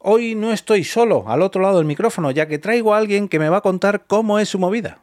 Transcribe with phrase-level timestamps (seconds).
[0.00, 3.40] Hoy no estoy solo al otro lado del micrófono, ya que traigo a alguien que
[3.40, 5.00] me va a contar cómo es su movida.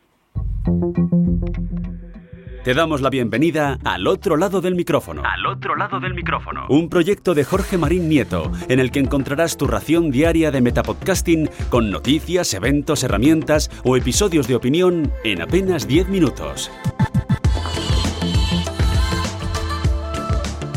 [2.63, 5.21] Te damos la bienvenida al otro lado del micrófono.
[5.25, 6.65] Al otro lado del micrófono.
[6.69, 11.49] Un proyecto de Jorge Marín Nieto, en el que encontrarás tu ración diaria de metapodcasting
[11.69, 16.71] con noticias, eventos, herramientas o episodios de opinión en apenas 10 minutos.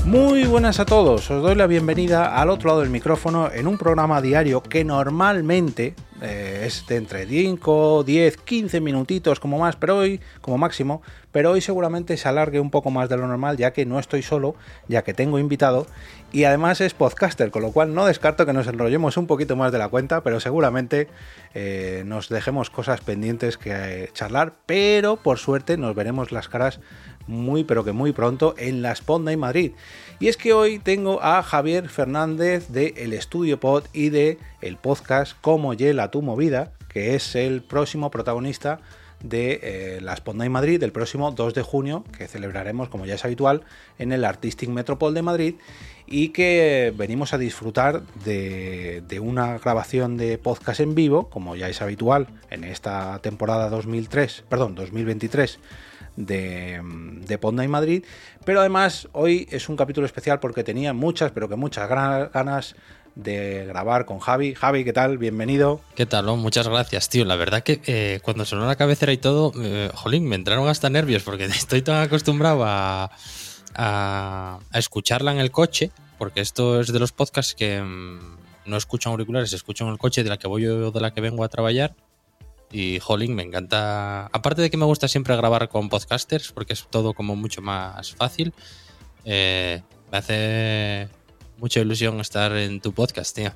[0.08, 3.76] Muy buenas a todos, os doy la bienvenida al otro lado del micrófono en un
[3.76, 9.98] programa diario que normalmente eh, es de entre 5, 10, 15 minutitos como más, pero
[9.98, 13.74] hoy, como máximo, pero hoy seguramente se alargue un poco más de lo normal ya
[13.74, 14.54] que no estoy solo,
[14.88, 15.86] ya que tengo invitado
[16.32, 19.72] y además es podcaster, con lo cual no descarto que nos enrollemos un poquito más
[19.72, 21.08] de la cuenta, pero seguramente
[21.52, 26.80] eh, nos dejemos cosas pendientes que charlar, pero por suerte nos veremos las caras
[27.28, 29.72] muy pero que muy pronto en la Sponda en Madrid.
[30.18, 34.76] Y es que hoy tengo a Javier Fernández de El Estudio Pod y de el
[34.76, 38.80] podcast Cómo Yela tu movida, que es el próximo protagonista
[39.22, 43.24] de eh, la en Madrid del próximo 2 de junio, que celebraremos, como ya es
[43.24, 43.62] habitual,
[43.98, 45.54] en el Artistic Metropol de Madrid
[46.06, 51.68] y que venimos a disfrutar de, de, una grabación de podcast en vivo, como ya
[51.68, 55.58] es habitual en esta temporada 2003, perdón, 2023
[56.16, 56.80] de,
[57.26, 58.04] de Ponda y Madrid.
[58.44, 62.74] Pero además hoy es un capítulo especial porque tenía muchas, pero que muchas ganas
[63.18, 64.54] de grabar con Javi.
[64.54, 65.18] Javi, ¿qué tal?
[65.18, 65.80] Bienvenido.
[65.96, 66.26] ¿Qué tal?
[66.36, 67.24] Muchas gracias, tío.
[67.24, 70.88] La verdad que eh, cuando sonó la cabecera y todo, eh, jolín, me entraron hasta
[70.88, 73.10] nervios porque estoy tan acostumbrado a,
[74.72, 79.52] escucharla en el coche, porque esto es de los podcasts que mmm, no escucho auriculares,
[79.52, 81.94] escucho en el coche de la que voy yo, de la que vengo a trabajar.
[82.70, 84.26] Y Jolín, me encanta.
[84.26, 88.14] Aparte de que me gusta siempre grabar con podcasters, porque es todo como mucho más
[88.14, 88.52] fácil,
[89.24, 89.82] eh,
[90.12, 91.08] me hace
[91.58, 93.50] mucha ilusión estar en tu podcast, tío.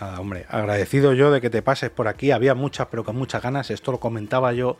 [0.00, 2.30] Nada, hombre, agradecido yo de que te pases por aquí.
[2.30, 3.70] Había muchas, pero con muchas ganas.
[3.70, 4.76] Esto lo comentaba yo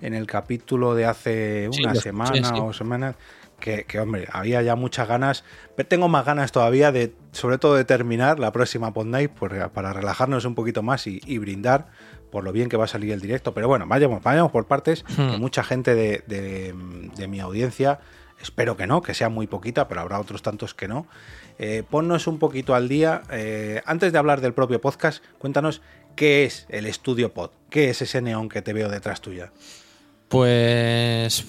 [0.00, 2.60] en el capítulo de hace una sí, semana sí, sí.
[2.60, 3.16] o semanas.
[3.58, 5.44] Que, que, hombre, había ya muchas ganas.
[5.76, 9.92] Pero tengo más ganas todavía de, sobre todo, de terminar la próxima Pod Night para
[9.92, 11.88] relajarnos un poquito más y, y brindar
[12.30, 13.52] por lo bien que va a salir el directo.
[13.52, 15.04] Pero bueno, vayamos, vayamos por partes.
[15.16, 15.30] Hmm.
[15.30, 16.74] Que mucha gente de, de,
[17.16, 18.00] de, mi audiencia,
[18.40, 21.06] espero que no, que sea muy poquita, pero habrá otros tantos que no.
[21.62, 23.22] Eh, ponnos un poquito al día.
[23.30, 25.82] Eh, antes de hablar del propio podcast, cuéntanos
[26.16, 27.50] qué es el Estudio Pod.
[27.68, 29.52] ¿Qué es ese neón que te veo detrás tuya?
[30.28, 31.44] Pues.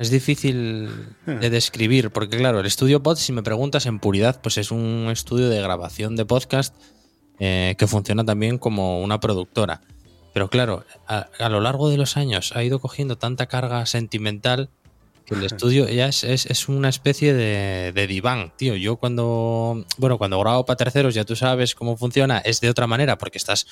[0.00, 0.90] Es difícil
[1.26, 5.06] de describir, porque claro, el Estudio Pod, si me preguntas en puridad, pues es un
[5.12, 6.74] estudio de grabación de podcast
[7.38, 9.82] eh, que funciona también como una productora.
[10.34, 14.70] Pero claro, a, a, lo largo de los años ha ido cogiendo tanta carga sentimental
[15.26, 18.76] el estudio ya es, es, es una especie de, de, diván, tío.
[18.76, 22.86] Yo cuando, bueno, cuando grabo para terceros, ya tú sabes cómo funciona, es de otra
[22.86, 23.66] manera porque estás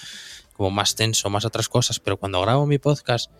[0.52, 3.30] como más tenso, más otras cosas, pero cuando grabo mi podcast,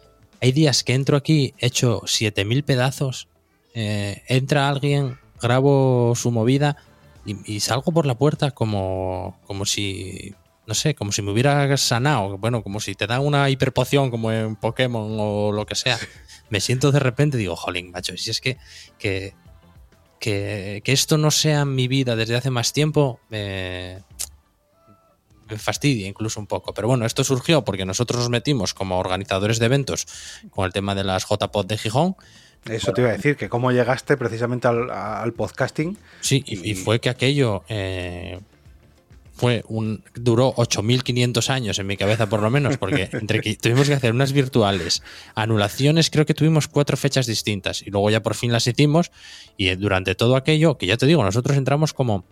[0.40, 3.28] hay días que entro aquí, hecho 7000 pedazos,
[3.74, 6.76] eh, entra alguien, grabo su movida
[7.24, 10.34] y, y, salgo por la puerta como, como si,
[10.70, 14.30] no sé, como si me hubiera sanado, bueno, como si te dan una hiperpoción como
[14.30, 15.98] en Pokémon o lo que sea.
[16.48, 18.56] Me siento de repente, digo, jolín, macho, si es que,
[18.96, 19.34] que,
[20.20, 24.04] que, que esto no sea mi vida desde hace más tiempo, me,
[25.48, 26.72] me fastidia incluso un poco.
[26.72, 30.06] Pero bueno, esto surgió porque nosotros nos metimos como organizadores de eventos
[30.50, 32.14] con el tema de las JPod de Gijón.
[32.64, 35.98] Eso te iba a decir, que cómo llegaste precisamente al, al podcasting.
[36.20, 38.38] Sí, y, y, fue que aquello eh,
[39.40, 43.88] fue un, duró 8.500 años en mi cabeza por lo menos, porque entre que tuvimos
[43.88, 45.02] que hacer unas virtuales,
[45.34, 49.10] anulaciones, creo que tuvimos cuatro fechas distintas y luego ya por fin las hicimos
[49.56, 52.26] y durante todo aquello, que ya te digo, nosotros entramos como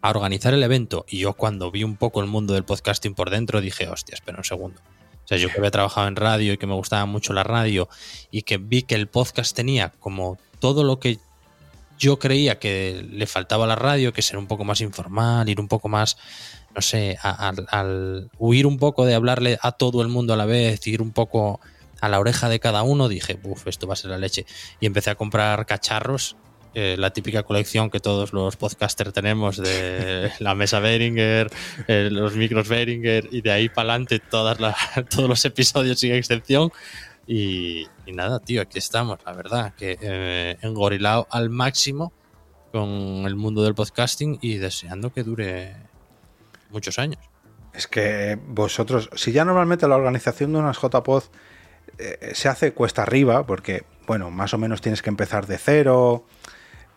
[0.00, 3.30] a organizar el evento y yo cuando vi un poco el mundo del podcasting por
[3.30, 4.80] dentro dije, hostia, espera un segundo.
[5.24, 7.88] O sea, yo que había trabajado en radio y que me gustaba mucho la radio
[8.30, 11.18] y que vi que el podcast tenía como todo lo que
[11.98, 15.68] yo creía que le faltaba la radio, que ser un poco más informal, ir un
[15.68, 16.16] poco más,
[16.74, 20.46] no sé, al, al huir un poco de hablarle a todo el mundo a la
[20.46, 21.60] vez, ir un poco
[22.00, 24.46] a la oreja de cada uno, dije, uff, esto va a ser la leche.
[24.80, 26.36] Y empecé a comprar cacharros
[26.74, 31.50] eh, la típica colección que todos los podcasters tenemos de la mesa Behringer,
[31.88, 36.70] eh, los micros Behringer y de ahí para adelante todos los episodios sin excepción.
[37.30, 42.10] Y, nada, tío, aquí estamos, la verdad, que eh, engorilado al máximo
[42.72, 42.88] con
[43.26, 45.76] el mundo del podcasting y deseando que dure
[46.70, 47.20] muchos años.
[47.74, 51.24] Es que vosotros, si ya normalmente la organización de unas JPod
[51.98, 56.24] eh, se hace cuesta arriba, porque, bueno, más o menos tienes que empezar de cero,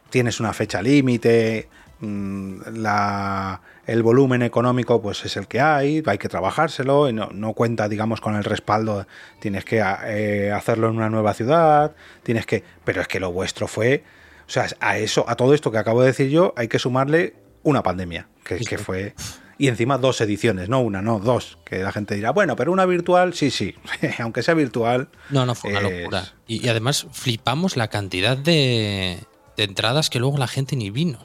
[0.10, 1.68] tienes una fecha límite,
[2.00, 7.30] mm, la, el volumen económico pues es el que hay, hay que trabajárselo, y no,
[7.34, 9.08] no cuenta, digamos, con el respaldo,
[9.40, 12.64] tienes que eh, hacerlo en una nueva ciudad, tienes que...
[12.86, 14.04] Pero es que lo vuestro fue...
[14.48, 17.36] O sea, a eso, a todo esto que acabo de decir yo, hay que sumarle
[17.64, 19.14] una pandemia, que, que fue...
[19.58, 21.60] Y encima dos ediciones, no una, no, dos.
[21.66, 23.76] Que la gente dirá, bueno, pero una virtual, sí, sí.
[24.20, 25.10] Aunque sea virtual.
[25.30, 26.34] No, no, fue una es- locura.
[26.48, 29.20] Y, y además flipamos la cantidad de,
[29.58, 31.20] de entradas que luego la gente ni vino.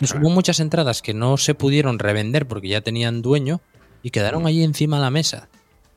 [0.00, 3.60] O sea, Hubo muchas entradas que no se pudieron revender porque ya tenían dueño
[4.02, 5.48] y quedaron allí encima de la mesa.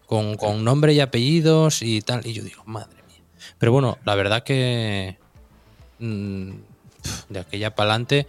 [0.07, 2.25] Con, con nombre y apellidos y tal.
[2.25, 3.21] Y yo digo, madre mía.
[3.57, 5.17] Pero bueno, la verdad que
[5.99, 6.51] mm,
[7.29, 8.27] de aquella para adelante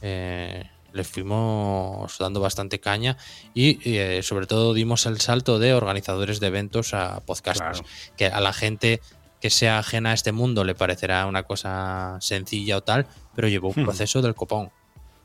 [0.00, 3.16] le fuimos dando bastante caña
[3.54, 7.80] y eh, sobre todo dimos el salto de organizadores de eventos a podcasters.
[7.82, 7.94] Claro.
[8.16, 9.00] Que a la gente
[9.40, 13.06] que sea ajena a este mundo le parecerá una cosa sencilla o tal,
[13.36, 13.84] pero llevó un Hmm.
[13.84, 14.70] proceso del copón.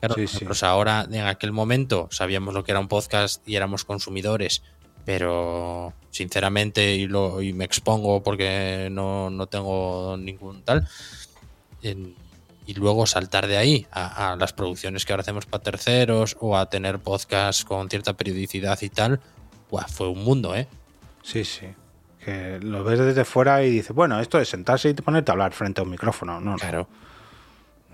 [0.06, 0.34] Claro, Sí, sí.
[0.34, 4.62] nosotros ahora en aquel momento sabíamos lo que era un podcast y éramos consumidores,
[5.04, 10.88] pero sinceramente, y, lo, y me expongo porque no, no tengo ningún tal,
[11.82, 12.14] en-
[12.66, 16.56] y luego saltar de ahí a, a las producciones que ahora hacemos para terceros o
[16.56, 19.20] a tener podcasts con cierta periodicidad y tal,
[19.70, 20.66] buah, fue un mundo, ¿eh?
[21.22, 21.66] Sí, sí.
[22.24, 25.52] Que lo ves desde fuera y dices, bueno, esto es sentarse y ponerte a hablar
[25.52, 26.40] frente a un micrófono.
[26.40, 26.88] No, no.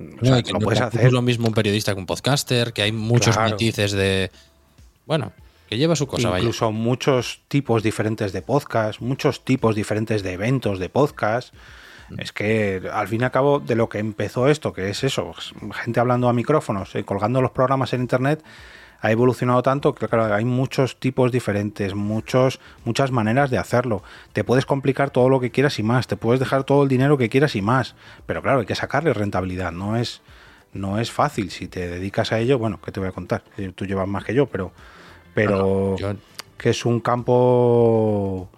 [0.00, 0.16] Claro.
[0.20, 1.06] O sea, No, y que lo no puedes tampoco hacer.
[1.08, 3.50] es lo mismo un periodista que un podcaster, que hay muchos Claro.
[3.50, 4.30] matices de.
[5.06, 5.32] Bueno,
[5.68, 6.40] que lleva su cosa, vaya.
[6.42, 11.54] Incluso muchos tipos diferentes de podcast, muchos tipos diferentes de eventos de podcast.
[12.10, 12.20] Mm.
[12.20, 15.32] Es que al fin y al cabo de lo que empezó esto, que es eso,
[15.32, 18.42] pues, gente hablando a micrófonos y colgando los programas en internet,
[19.02, 24.02] ha evolucionado tanto que claro, hay muchos tipos diferentes, muchos, muchas maneras de hacerlo.
[24.32, 27.16] Te puedes complicar todo lo que quieras y más, te puedes dejar todo el dinero
[27.16, 27.94] que quieras y más,
[28.26, 30.20] pero claro, hay que sacarle rentabilidad, no es,
[30.72, 31.50] no es fácil.
[31.50, 33.42] Si te dedicas a ello, bueno, ¿qué te voy a contar?
[33.56, 34.72] Eh, Tú llevas más que yo, pero,
[35.34, 36.14] pero Yo-
[36.58, 38.48] que es un campo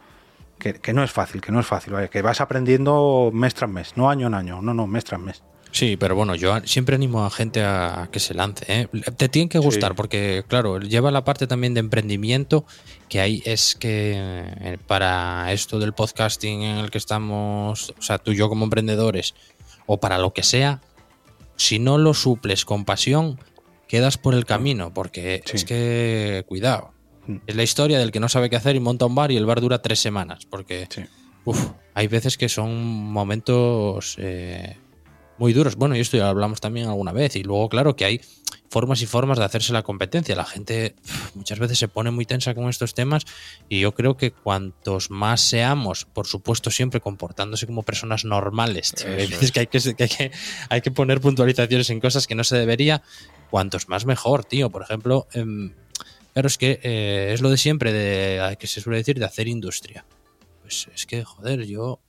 [0.59, 2.09] que, que no es fácil, que no es fácil, ¿vale?
[2.11, 5.43] que vas aprendiendo mes tras mes, no año en año, no, no, mes tras mes.
[5.73, 8.65] Sí, pero bueno, yo siempre animo a gente a que se lance.
[8.69, 8.89] ¿eh?
[9.17, 9.97] Te tiene que gustar Sí.
[9.97, 12.67] porque, claro, lleva la parte también de emprendimiento,
[13.09, 18.19] que ahí es que eh, para esto del podcasting en el que estamos, o sea,
[18.19, 19.35] tú y yo como emprendedores,
[19.87, 20.83] o para lo que sea,
[21.57, 23.39] si no lo suples con pasión,
[23.89, 25.57] quedas por el camino, porque Sí.
[25.57, 26.93] es que, cuidado,
[27.27, 27.37] Mm.
[27.47, 29.47] es la historia del que no sabe qué hacer y monta un bar y el
[29.47, 31.03] bar dura tres semanas, porque Sí.
[31.45, 34.77] Uf, hay veces que son momentos eh,
[35.39, 35.77] muy duros.
[35.77, 37.37] Bueno, y esto ya hablamos también alguna vez.
[37.37, 38.21] Y luego, claro, que hay
[38.73, 40.35] formas y formas de hacerse la competencia.
[40.35, 40.95] La gente
[41.35, 43.25] muchas veces se pone muy tensa con estos temas
[43.69, 49.09] y yo creo que cuantos más seamos, por supuesto, siempre comportándose como personas normales, tío,
[49.09, 49.53] hay veces es.
[49.53, 50.31] que hay que, que hay que
[50.71, 53.03] hay que poner puntualizaciones en cosas que no se debería,
[53.51, 54.71] cuantos más mejor, tío.
[54.71, 55.75] Por ejemplo, em,
[56.33, 59.49] claro, es que eh, es lo de siempre, de, que se suele decir, de hacer
[59.49, 60.07] industria.
[60.63, 62.01] Pues es que, joder, yo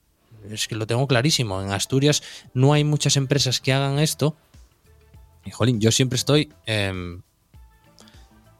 [0.51, 1.61] es que lo tengo clarísimo.
[1.61, 2.23] En Asturias
[2.53, 4.35] no hay muchas empresas que hagan esto.
[5.45, 7.21] Y, jolín, yo siempre estoy em,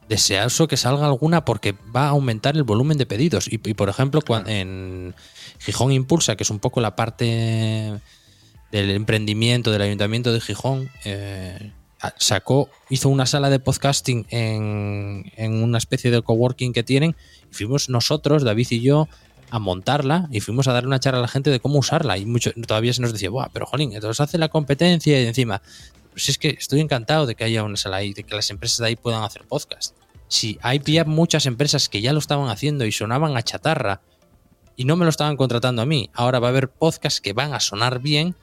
[0.08, 3.48] deseoso que salga alguna porque va a aumentar el volumen de pedidos.
[3.48, 5.14] Y, y, por ejemplo, en
[5.58, 8.00] Gijón Impulsa, que es un poco la parte
[8.70, 11.72] del emprendimiento del Ayuntamiento de Gijón, eh,
[12.18, 17.16] sacó, hizo una sala de podcasting en, en una especie de coworking que tienen.
[17.50, 19.08] Y fuimos nosotros, David y yo,
[19.54, 22.18] a montarla y fuimos a darle una charla a la gente de cómo usarla.
[22.18, 25.62] Y mucho, todavía se nos decía, Buah, pero jolín, entonces hace la competencia y encima.
[26.10, 28.78] Pues es que estoy encantado de que haya una sala ahí, de que las empresas
[28.78, 29.94] de ahí puedan hacer podcast.
[30.26, 34.00] Si hay muchas empresas que ya lo estaban haciendo y sonaban a chatarra
[34.74, 37.54] y no me lo estaban contratando a mí, ahora va a haber podcasts que van
[37.54, 38.34] a sonar bien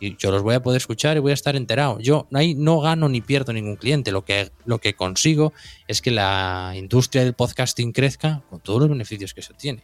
[0.00, 2.00] y yo los voy a poder escuchar y voy a estar enterado.
[2.00, 4.12] Yo ahí no gano ni pierdo ningún cliente.
[4.12, 5.52] Lo que, lo que consigo
[5.88, 9.82] es que la industria del podcasting crezca con todos los beneficios que eso tiene.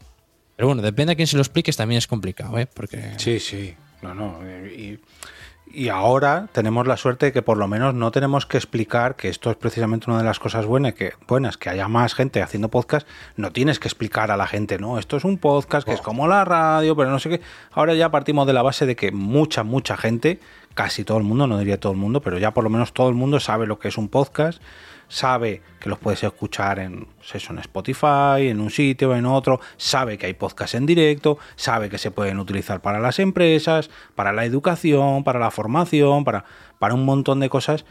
[0.61, 2.67] Pero bueno, depende a quién se lo expliques, también es complicado, ¿eh?
[2.67, 4.41] Porque Sí, sí, no, no.
[4.69, 5.01] Y,
[5.73, 9.31] y ahora tenemos la suerte de que por lo menos no tenemos que explicar que
[9.31, 12.69] esto es precisamente una de las cosas buenas, que, buenas, que haya más gente haciendo
[12.69, 13.09] podcast.
[13.37, 16.29] No tienes que explicar a la gente, no, esto es un podcast que es como
[16.29, 17.41] la radio, pero no sé qué.
[17.73, 20.41] Ahora ya partimos de la base de que mucha, mucha gente,
[20.75, 23.09] casi todo el mundo, no diría todo el mundo, pero ya por lo menos todo
[23.09, 24.61] el mundo sabe lo que es un podcast
[25.11, 30.27] sabe que los puedes escuchar en, en Spotify, en un sitio, en otro, sabe que
[30.27, 35.25] hay podcast en directo, sabe que se pueden utilizar para las empresas, para la educación,
[35.25, 36.45] para la formación, para,
[36.79, 37.85] para un montón de cosas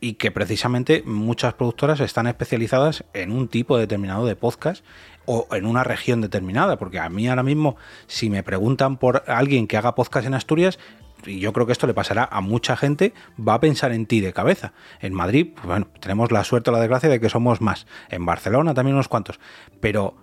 [0.00, 4.84] y que precisamente muchas productoras están especializadas en un tipo determinado de podcast
[5.26, 7.76] o en una región determinada, porque a mí ahora mismo,
[8.06, 10.78] si me preguntan por alguien que haga podcast en Asturias,
[11.26, 14.20] y yo creo que esto le pasará a mucha gente, va a pensar en ti
[14.20, 14.72] de cabeza.
[15.00, 17.86] En Madrid, pues bueno, tenemos la suerte o la desgracia de que somos más.
[18.08, 19.40] En Barcelona también unos cuantos.
[19.80, 20.16] Pero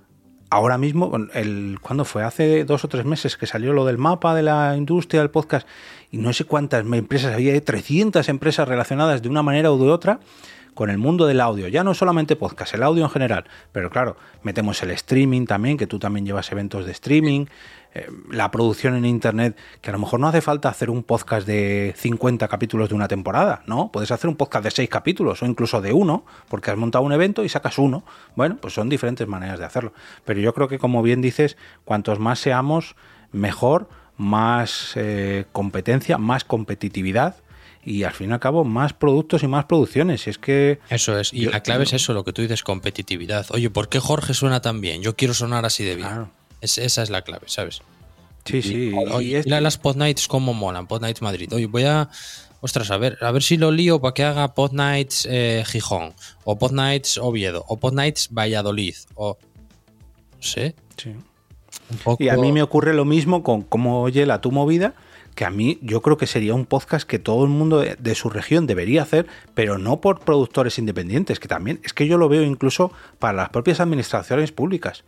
[0.50, 2.24] ahora mismo, el, ¿cuándo fue?
[2.24, 5.68] Hace dos o tres meses que salió lo del mapa de la industria del podcast
[6.12, 10.20] y no sé cuántas empresas, había 300 empresas relacionadas de una manera u de otra
[10.74, 14.16] con el mundo del audio, ya no solamente podcast, el audio en general, pero claro,
[14.44, 17.48] metemos el streaming también, que tú también llevas eventos de streaming,
[17.94, 21.48] eh, la producción en internet, que a lo mejor no hace falta hacer un podcast
[21.48, 23.91] de 50 capítulos de una temporada, ¿no?
[23.91, 27.13] Puedes hacer un podcast de 6 capítulos o incluso de uno, porque has montado un
[27.13, 28.03] evento y sacas uno.
[28.36, 29.94] Bueno, pues son diferentes maneras de hacerlo.
[30.25, 32.96] Pero yo creo que como bien dices, cuantos más seamos,
[33.32, 37.38] mejor, más eh, competencia, más competitividad
[37.88, 40.27] y al fin y al cabo más productos y más producciones.
[40.27, 40.79] Y es que.
[40.89, 41.34] Eso es.
[41.34, 43.46] Y la clave es eso, lo que tú dices, competitividad.
[43.51, 45.01] Oye, ¿por qué Jorge suena tan bien?
[45.01, 46.29] Yo quiero sonar así de bien.
[46.61, 47.81] Esa es la clave, ¿sabes?
[48.45, 48.91] Sí, sí.
[49.21, 50.87] Y, las Pod Nights, ¿cómo molan?
[50.87, 51.51] Pod Nights Madrid.
[51.53, 52.09] Oye, voy a.
[52.61, 56.13] Ostras, a ver, a ver si lo lío para que haga Pod Nights eh, Gijón,
[56.43, 59.37] o Pod Nights Oviedo, o Pod Nights Valladolid, o.
[60.35, 60.75] No sé.
[60.97, 61.15] Sí.
[62.19, 64.95] Y a mí me ocurre lo mismo con cómo oye la tu movida
[65.37, 68.31] que a mí yo creo que sería un podcast que todo el mundo de, su
[68.31, 72.41] región debería hacer, pero no por productores independientes, que también es que yo lo veo
[72.41, 75.03] incluso para las propias administraciones públicas.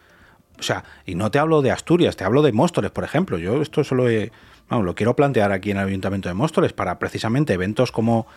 [0.60, 3.38] O sea, y no te hablo de Asturias, te hablo de Móstoles, por ejemplo.
[3.38, 4.32] Yo esto solo he,
[4.70, 8.28] lo quiero plantear aquí en el Ayuntamiento de Móstoles para precisamente eventos como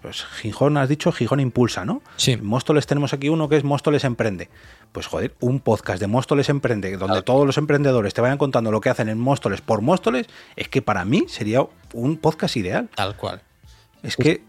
[0.00, 2.02] pues, Gijón, has dicho, Gijón Impulsa, ¿no?
[2.16, 2.36] Sí.
[2.36, 4.48] Móstoles tenemos aquí uno que es Móstoles Emprende.
[4.92, 8.80] Pues joder, un podcast de Móstoles Emprende, donde todos los emprendedores te vayan contando lo
[8.80, 12.88] que hacen en Móstoles por Móstoles, es que para mí sería un podcast ideal.
[12.94, 13.42] Tal cual.
[14.02, 14.42] Es que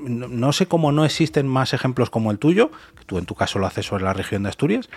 [0.00, 3.58] no sé cómo no existen más ejemplos como el tuyo, que tú en tu caso
[3.58, 4.88] lo haces sobre la región de Asturias,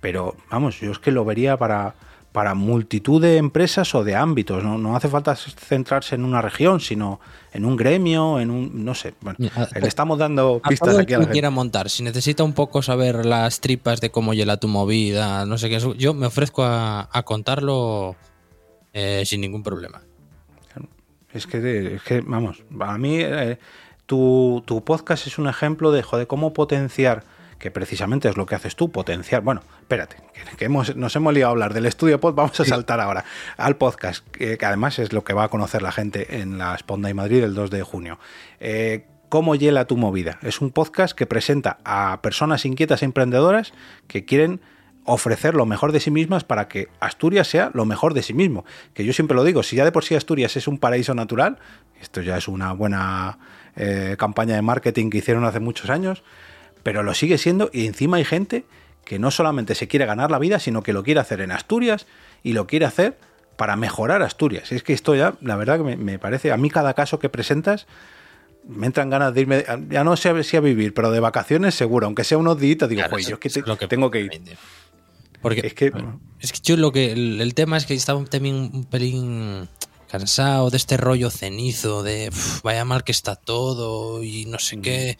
[0.00, 1.94] pero vamos, yo es que lo vería para,
[2.32, 4.62] para multitud de empresas o de ámbitos.
[4.62, 4.78] ¿no?
[4.78, 7.20] no hace falta centrarse en una región, sino
[7.52, 8.84] en un gremio, en un.
[8.84, 9.14] no sé.
[9.20, 11.90] Bueno, le estamos dando pistas aquí a la quiera montar.
[11.90, 15.80] Si necesita un poco saber las tripas de cómo llega tu movida, no sé qué,
[15.96, 18.16] yo me ofrezco a, contarlo
[18.92, 20.02] eh, sin ningún problema.
[21.32, 23.58] Es que, es que vamos, a mí eh,
[24.06, 27.22] tu, tu podcast es un ejemplo de, joder, cómo potenciar
[27.58, 29.42] que precisamente es lo que haces tú, potenciar.
[29.42, 30.16] Bueno, espérate,
[30.56, 33.24] que hemos, nos hemos liado a hablar del estudio pod, vamos a saltar ahora
[33.56, 37.10] al podcast, que, además es lo que va a conocer la gente en la Sponda
[37.10, 38.18] y Madrid el 2 de junio.
[38.60, 40.38] Eh, ¿Cómo hiela tu movida?
[40.42, 43.74] Es un podcast que presenta a personas inquietas e emprendedoras
[44.06, 44.60] que quieren
[45.04, 48.64] ofrecer lo mejor de sí mismas para que Asturias sea lo mejor de sí mismo.
[48.94, 51.58] Que yo siempre lo digo, si ya de por sí Asturias es un paraíso natural,
[52.00, 53.38] esto ya es una buena
[53.76, 56.22] eh, campaña de marketing que hicieron hace muchos años,
[56.82, 58.64] pero lo sigue siendo y encima hay gente
[59.04, 62.06] que no solamente se quiere ganar la vida, sino que lo quiere hacer en Asturias
[62.42, 63.16] y lo quiere hacer
[63.56, 64.70] para mejorar Asturias.
[64.70, 67.86] Es que esto ya, la verdad que me, parece, a mí cada caso que presentas,
[68.66, 72.06] me entran ganas de irme, ya no sé si a vivir, pero de vacaciones seguro,
[72.06, 74.30] aunque sea unos días, digo, yo es que, lo que tengo que ir.
[75.40, 75.92] Porque es que,
[76.40, 79.68] es que yo lo que, el, tema es que estaba también un pelín
[80.10, 82.30] cansado de este rollo cenizo, de
[82.62, 85.16] vaya mal que está todo y no sé qué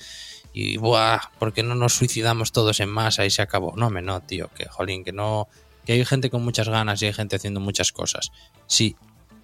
[0.59, 3.75] y buah, ¿por qué no nos suicidamos todos en masa y se acabó?
[3.77, 5.47] No, me no, tío, que jolín, que no,
[5.87, 8.33] que hay gente con muchas ganas y hay gente haciendo muchas cosas.
[8.67, 8.97] Sí,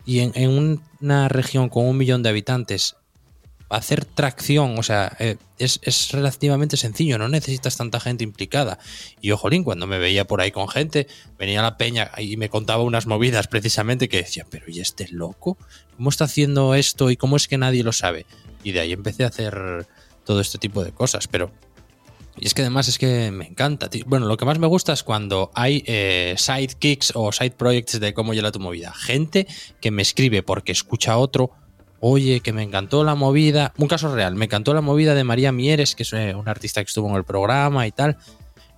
[0.04, 2.96] y en, una región con un millón de habitantes,
[3.68, 8.80] hacer tracción, o sea, eh, es, relativamente sencillo, no necesitas tanta gente implicada.
[9.20, 11.06] Y yo, jolín, cuando me veía por ahí con gente,
[11.38, 15.06] venía a la peña y me contaba unas movidas precisamente que decía, pero ¿y este
[15.12, 15.58] loco?
[15.96, 18.26] ¿Cómo está haciendo esto y cómo es que nadie lo sabe?
[18.64, 19.86] Y de ahí empecé a hacer
[20.24, 21.50] todo este tipo de cosas, pero...
[22.36, 23.88] Y es que además es que me encanta.
[24.06, 28.12] Bueno, lo que más me gusta es cuando hay eh, sidekicks o side projects de
[28.12, 28.92] cómo llega tu movida.
[28.92, 29.46] Gente
[29.80, 31.52] que me escribe porque escucha a otro,
[32.00, 33.72] oye, que me encantó la movida.
[33.78, 36.82] Un caso real, me encantó la movida de María Mieres, que es eh, una artista
[36.82, 38.16] que estuvo en el programa y tal.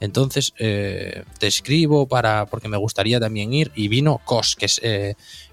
[0.00, 3.73] Entonces eh, te escribo para porque me gustaría también ir.
[3.75, 4.81] Y vino Cos, que es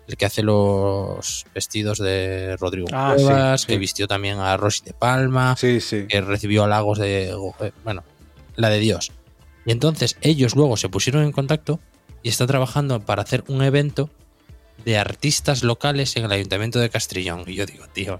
[0.08, 4.94] el que hace los vestidos de Rodrigo ah, Cuevas, que vistió también a Rosy de
[4.94, 8.04] Palma, que recibió halagos de, eh, bueno,
[8.56, 9.12] la de Dios.
[9.66, 11.80] Y entonces ellos luego se pusieron en contacto
[12.22, 14.10] y está trabajando para hacer un evento
[14.84, 17.44] de artistas locales en el ayuntamiento de Castrillón.
[17.48, 18.20] Y yo digo, tío,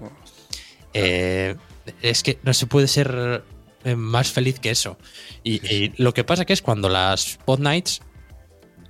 [0.94, 1.56] eh,
[2.00, 3.44] es que no se puede ser
[3.84, 4.96] eh, más feliz que eso.
[5.42, 8.00] Y, y, lo que pasa que es cuando las Pod Nights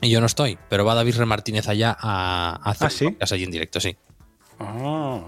[0.01, 3.81] y yo no estoy, pero va David Remartínez allá a, hacer ¿Ah, allí en directo,
[3.81, 3.97] sí.
[4.59, 5.21] Ah.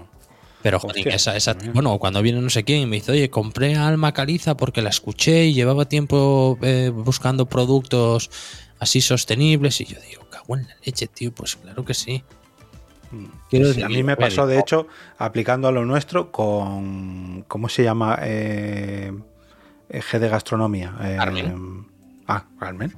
[0.61, 3.75] Pero, joder, esa, esa, bueno, cuando viene no sé quién y me dice, oye, compré
[3.75, 8.29] Alma Caliza porque la escuché y llevaba tiempo eh, buscando productos
[8.79, 9.79] así sostenibles.
[9.81, 12.23] Y yo digo, cago en la leche, tío, pues claro que sí.
[13.49, 17.45] Quiero Sí, decir, a mí me pasó, de hecho, aplicando a lo nuestro con.
[17.47, 18.19] ¿Cómo se llama?
[18.21, 19.13] Eh,
[19.89, 20.93] G de gastronomía.
[21.01, 21.87] Eh, Carmen.
[22.27, 22.93] ah, Carmen.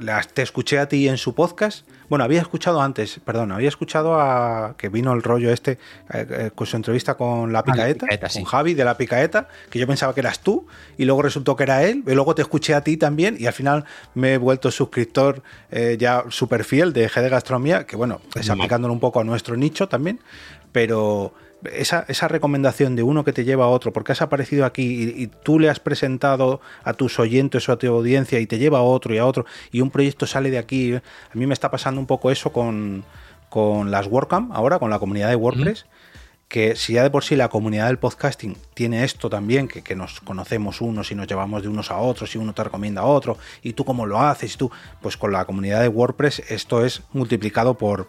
[0.00, 1.86] Las- te escuché a ti en su podcast.
[2.08, 5.72] Bueno, había escuchado antes, perdón, había escuchado a que vino el rollo este
[6.12, 8.38] eh, eh, con su entrevista con la Ah, La picaeta, sí.
[8.38, 11.64] con Javi de la picaeta, que yo pensaba que eras tú y luego resultó que
[11.64, 12.04] era él.
[12.06, 13.84] Y luego te escuché a ti también y al final
[14.14, 18.48] me he vuelto suscriptor eh, ya súper fiel de G de Gastronomía, que bueno, es
[18.50, 20.20] aplicándolo un poco a nuestro nicho también,
[20.72, 21.34] pero
[21.72, 24.82] esa, esa recomendación de uno que te lleva a otro, porque has aparecido aquí
[25.16, 28.58] y, y tú le has presentado a tus oyentes o a tu audiencia y te
[28.58, 30.94] lleva a otro y a otro, y un proyecto sale de aquí.
[30.94, 31.02] A
[31.34, 33.04] mí me está pasando un poco eso con,
[33.48, 35.86] con las WordCamp ahora, con la comunidad de WordPress.
[36.48, 39.96] Que si ya de por sí la comunidad del podcasting tiene esto también, que, que
[39.96, 43.04] nos conocemos unos y nos llevamos de unos a otros y uno te recomienda a
[43.04, 44.70] otro, y tú cómo lo haces, y tú,
[45.02, 48.06] pues con la comunidad de WordPress esto es multiplicado por,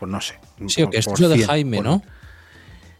[0.00, 0.34] pues no sé.
[0.66, 2.02] Sí, o por- que esto es lo de 100, Jaime, por- ¿no?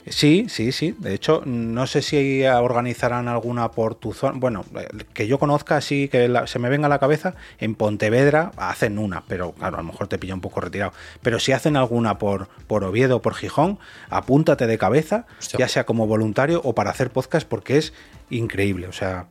[0.06, 0.94] Sí, sí, sí.
[0.98, 4.38] De hecho, no sé si organizarán alguna por tu zona.
[4.38, 7.74] Bueno, eh, que yo conozca, sí, que la- se me venga a la cabeza, en
[7.74, 10.92] Pontevedra hacen una, pero claro, a lo mejor te pilla un poco retirado.
[11.22, 13.78] Pero si hacen alguna por, por Oviedo o por Gijón,
[14.10, 15.58] apúntate de cabeza, Hostia.
[15.60, 17.94] ya sea como voluntario o para hacer podcast, porque es
[18.28, 18.88] increíble.
[18.88, 19.26] O sea,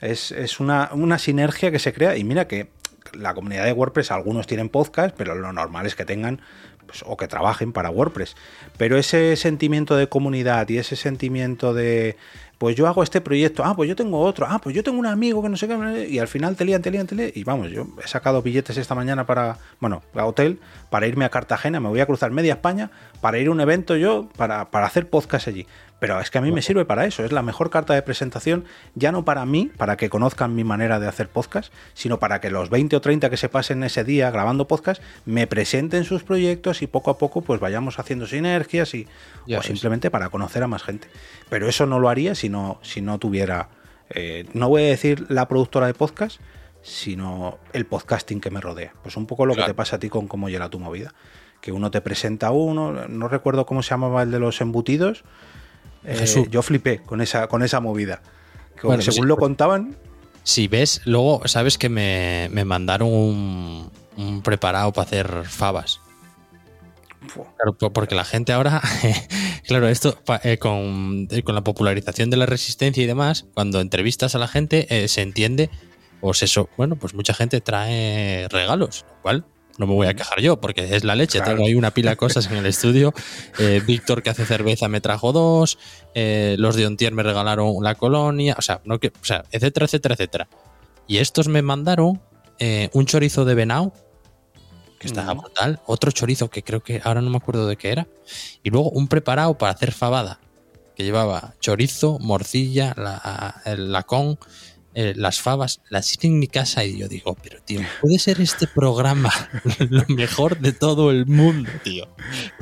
[0.00, 2.16] es, es una, una sinergia que se crea.
[2.16, 2.70] Y mira que
[3.12, 6.40] la comunidad de WordPress, algunos tienen podcast, pero lo normal es que tengan
[6.86, 8.36] pues, o que trabajen para WordPress.
[8.76, 12.16] Pero ese sentimiento de comunidad y ese sentimiento de,
[12.58, 15.06] pues yo hago este proyecto, ah, pues yo tengo otro, ah, pues yo tengo un
[15.06, 17.30] amigo que no sé qué, y al final te lían, te lían, te lían.
[17.34, 21.28] Y vamos, yo he sacado billetes esta mañana para, bueno, a hotel, para irme a
[21.28, 22.90] Cartagena, me voy a cruzar media España
[23.20, 25.66] para ir a un evento yo, para, para hacer podcast allí.
[25.98, 28.64] Pero es que a mí me sirve para eso, es la mejor carta de presentación,
[28.94, 32.50] ya no para mí, para que conozcan mi manera de hacer podcast, sino para que
[32.50, 36.82] los 20 o 30 que se pasen ese día grabando podcast me presenten sus proyectos
[36.82, 39.06] y poco a poco pues vayamos haciendo sinergias y
[39.46, 39.66] Ya o ves.
[39.68, 41.08] simplemente para conocer a más gente.
[41.48, 43.70] Pero eso no lo haría si no, si no tuviera,
[44.10, 46.40] eh, no voy a decir la productora de podcast,
[46.82, 48.92] sino el podcasting que me rodea.
[49.02, 49.66] Pues un poco lo Claro.
[49.66, 51.14] que te pasa a ti con cómo llega tu movida.
[51.60, 55.24] Que uno te presenta a uno, no recuerdo cómo se llamaba el de los embutidos.
[56.06, 56.46] Eh, Jesús.
[56.50, 58.22] yo flipé con esa, con esa movida.
[58.80, 59.96] Que Bueno, según sí, lo pues- contaban,
[60.44, 66.00] Si ves, luego, sabes que me, me mandaron un, un preparado para hacer fabas.
[67.56, 68.80] Claro, porque la gente ahora,
[69.66, 74.34] claro, esto eh, con, eh, con la popularización de la resistencia y demás, cuando entrevistas
[74.34, 75.68] a la gente eh, se entiende,
[76.20, 79.44] pues eso, bueno, pues mucha gente trae regalos, lo cual
[79.78, 81.52] no me voy a quejar yo, porque es la leche, Claro.
[81.56, 83.12] tengo ahí una pila de cosas en el estudio,
[83.58, 85.78] eh, Víctor que hace cerveza me trajo dos,
[86.14, 89.86] eh, los de Ontier me regalaron la colonia, o sea, no que, o sea, etcétera,
[89.86, 90.48] etcétera, etcétera.
[91.06, 92.20] Y estos me mandaron
[92.58, 93.92] eh, un chorizo de venado
[94.98, 95.38] que está Mm.
[95.38, 95.80] brutal.
[95.86, 98.06] Otro chorizo que creo que ahora no me acuerdo de qué era.
[98.62, 100.40] Y luego un preparado para hacer fabada,
[100.96, 104.38] que llevaba chorizo, morcilla, la, el lacón,
[104.98, 105.80] eh, las fabas.
[105.90, 109.30] Las hice en mi casa y yo digo, pero tío, ¿puede ser este programa
[109.90, 112.08] lo mejor de todo el mundo, tío?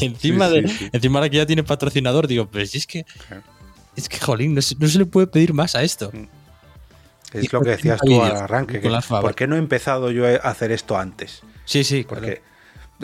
[0.01, 0.88] Encima, Sí, de, sí, sí.
[0.92, 3.07] encima que ya tiene patrocinador, digo, pero si es que,
[3.97, 6.11] es que, jolín, no se, no se le puede pedir más a esto.
[7.33, 8.81] es Y lo que decías tú al arranque.
[8.81, 9.07] con que.
[9.20, 11.42] ¿Por qué no he empezado yo a hacer esto antes?
[11.64, 12.42] Sí, sí, Porque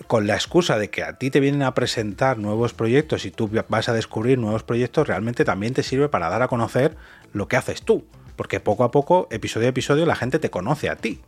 [0.06, 3.48] con la excusa de que a ti te vienen a presentar nuevos proyectos y tú
[3.68, 6.96] vas a descubrir nuevos proyectos, realmente también te sirve para dar a conocer
[7.32, 8.04] lo que haces tú.
[8.40, 11.20] Porque poco a poco, episodio a episodio, la gente te conoce a ti.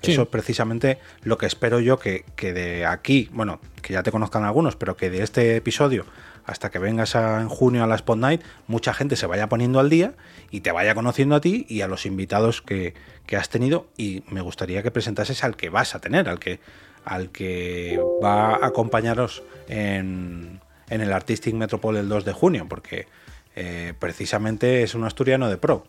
[0.00, 0.12] Sí.
[0.12, 4.10] Eso es precisamente lo que espero yo que, que de aquí, bueno, que ya te
[4.10, 6.06] conozcan algunos, pero que de este episodio
[6.46, 9.80] hasta que vengas a- en junio a la Spot Night, mucha gente se vaya poniendo
[9.80, 10.14] al día
[10.50, 12.94] y te vaya conociendo a ti y a los invitados que,
[13.26, 13.88] que has tenido.
[13.98, 16.58] Y me gustaría que presentases al que vas a tener, al que,
[17.04, 23.08] al que va a acompañaros en, en el Artistic Metropole el 2 de junio, porque
[23.56, 25.84] eh, precisamente es un asturiano de pro.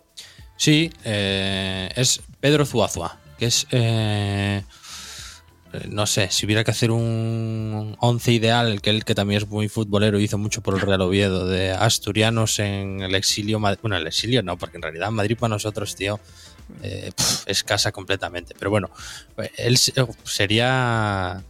[0.58, 3.68] Sí, eh, es Pedro Zuazua, que es.
[3.72, 4.64] eh,
[5.90, 9.68] no sé, si hubiera que hacer un once ideal, que él que también es muy
[9.68, 13.60] futbolero, hizo mucho por el Real Oviedo, de asturianos en el exilio.
[13.60, 16.20] Bueno, el exilio no, porque en realidad Madrid para nosotros, tío,
[16.82, 18.56] eh, pf, es casa completamente.
[18.58, 18.90] Pero bueno,
[19.58, 19.94] él se-
[20.24, 21.44] sería,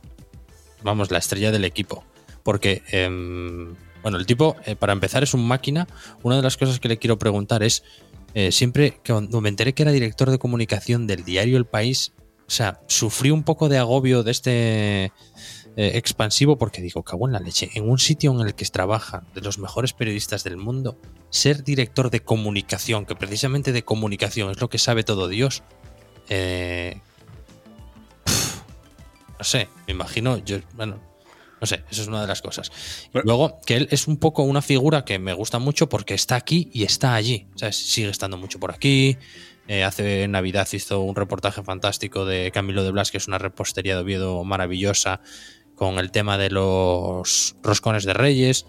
[0.84, 2.04] vamos, la estrella del equipo.
[2.44, 5.88] Porque, em, bueno, el tipo, eh, para empezar, es un máquina.
[6.24, 7.84] Una de las cosas que le quiero preguntar es,
[8.34, 12.14] eh, siempre cuando me enteré que era director de comunicación del diario El País,
[12.48, 15.12] o sea, sufrí un poco de agobio de este eh,
[15.76, 19.42] expansivo porque digo, cago en la leche, en un sitio en el que trabajan de
[19.42, 20.98] los mejores periodistas del mundo,
[21.30, 25.64] ser director de comunicación, que precisamente de comunicación es lo que sabe todo Dios,
[26.30, 27.02] eh,
[29.38, 31.00] no sé, me imagino, yo, bueno,
[31.60, 32.72] No sé, eso es una de las cosas.
[33.24, 36.70] Luego, que él es un poco una figura que me gusta mucho porque está aquí
[36.74, 37.48] y está allí.
[37.56, 39.18] O sea, sigue estando mucho por aquí.
[39.68, 43.96] Eh, hace Navidad hizo un reportaje fantástico de Camilo de Blas, que es una repostería
[43.96, 45.20] de Oviedo maravillosa,
[45.76, 48.66] con el tema de los roscones de Reyes.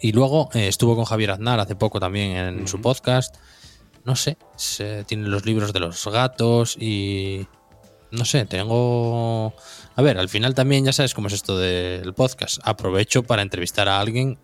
[0.00, 3.36] Y luego eh, estuvo con Javier Aznar hace poco también en su podcast.
[4.04, 7.46] No sé, se- tiene los libros de los gatos y.
[8.12, 9.54] No sé, tengo.
[9.96, 12.58] A ver, al final también ya sabes cómo es esto del podcast.
[12.62, 14.38] Aprovecho para entrevistar a alguien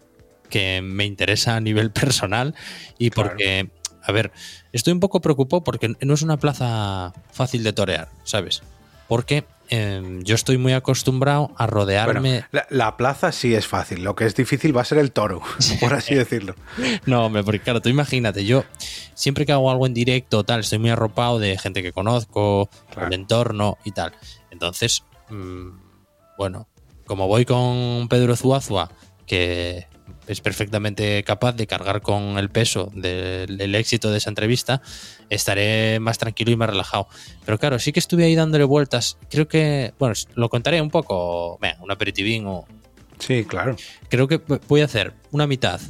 [0.50, 2.54] que me interesa a nivel personal
[2.98, 3.30] y Claro.
[3.30, 3.70] porque,
[4.02, 4.32] a ver,
[4.72, 8.62] estoy un poco preocupado porque no es una plaza fácil de torear, ¿sabes?
[9.06, 12.20] Porque em, yo estoy muy acostumbrado a rodearme.
[12.30, 15.12] Bueno, la, la plaza sí es fácil, lo que es difícil va a ser el
[15.12, 15.42] toro,
[15.80, 16.54] por así decirlo.
[17.06, 18.64] No, hombre, porque claro, tú imagínate, yo
[19.14, 23.08] siempre que hago algo en directo, tal, estoy muy arropado de gente que conozco, Claro.
[23.08, 24.12] el entorno y tal.
[24.50, 25.68] Entonces, mm,
[26.36, 26.68] bueno,
[27.06, 28.90] como voy con Pedro Zuazua,
[29.26, 29.86] que
[30.28, 34.82] es perfectamente capaz de cargar con el peso del, del éxito de esa entrevista,
[35.30, 37.08] estaré más tranquilo y más relajado.
[37.44, 39.18] Pero claro, sí que estuve ahí dándole vueltas.
[39.30, 42.66] Creo que, bueno, lo contaré un poco, un aperitivín o,
[43.18, 43.76] Sí, claro.
[44.08, 45.80] creo que voy a hacer una mitad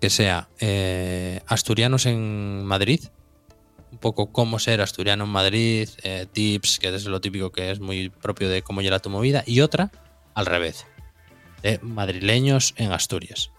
[0.00, 3.00] que sea eh, asturianos en Madrid,
[3.90, 7.80] un poco cómo ser asturiano en Madrid, eh, tips, que es lo típico que es
[7.80, 9.90] muy propio de cómo llega tu movida, y otra
[10.34, 10.86] al revés,
[11.64, 13.50] de madrileños en Asturias.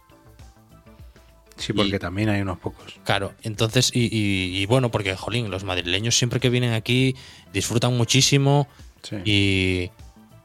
[1.58, 3.00] Sí, porque Y- también hay unos pocos.
[3.04, 7.16] Claro, entonces, y, y- y bueno, porque, jolín, los madrileños siempre que vienen aquí
[7.54, 8.68] disfrutan muchísimo,
[9.04, 9.16] Sí.
[9.26, 9.90] y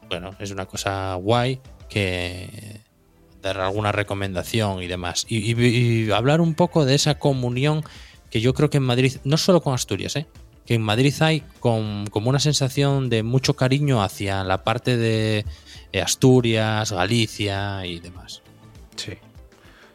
[0.09, 2.81] bueno, es una cosa guay que
[3.41, 5.25] dar alguna recomendación y demás.
[5.27, 7.83] Y, hablar un poco de esa comunión
[8.29, 10.27] que yo creo que en Madrid, no solo con Asturias, ¿eh?
[10.65, 15.43] que en Madrid hay con, como una sensación de mucho cariño hacia la parte de
[15.99, 18.41] Asturias, Galicia y demás.
[18.95, 19.17] Sí.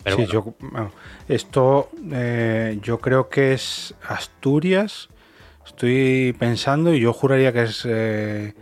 [0.02, 0.92] Pero sí, bueno, yo, bueno,
[1.28, 5.08] esto eh, yo creo que es Asturias.
[5.64, 8.54] Estoy pensando y yo juraría que es eh,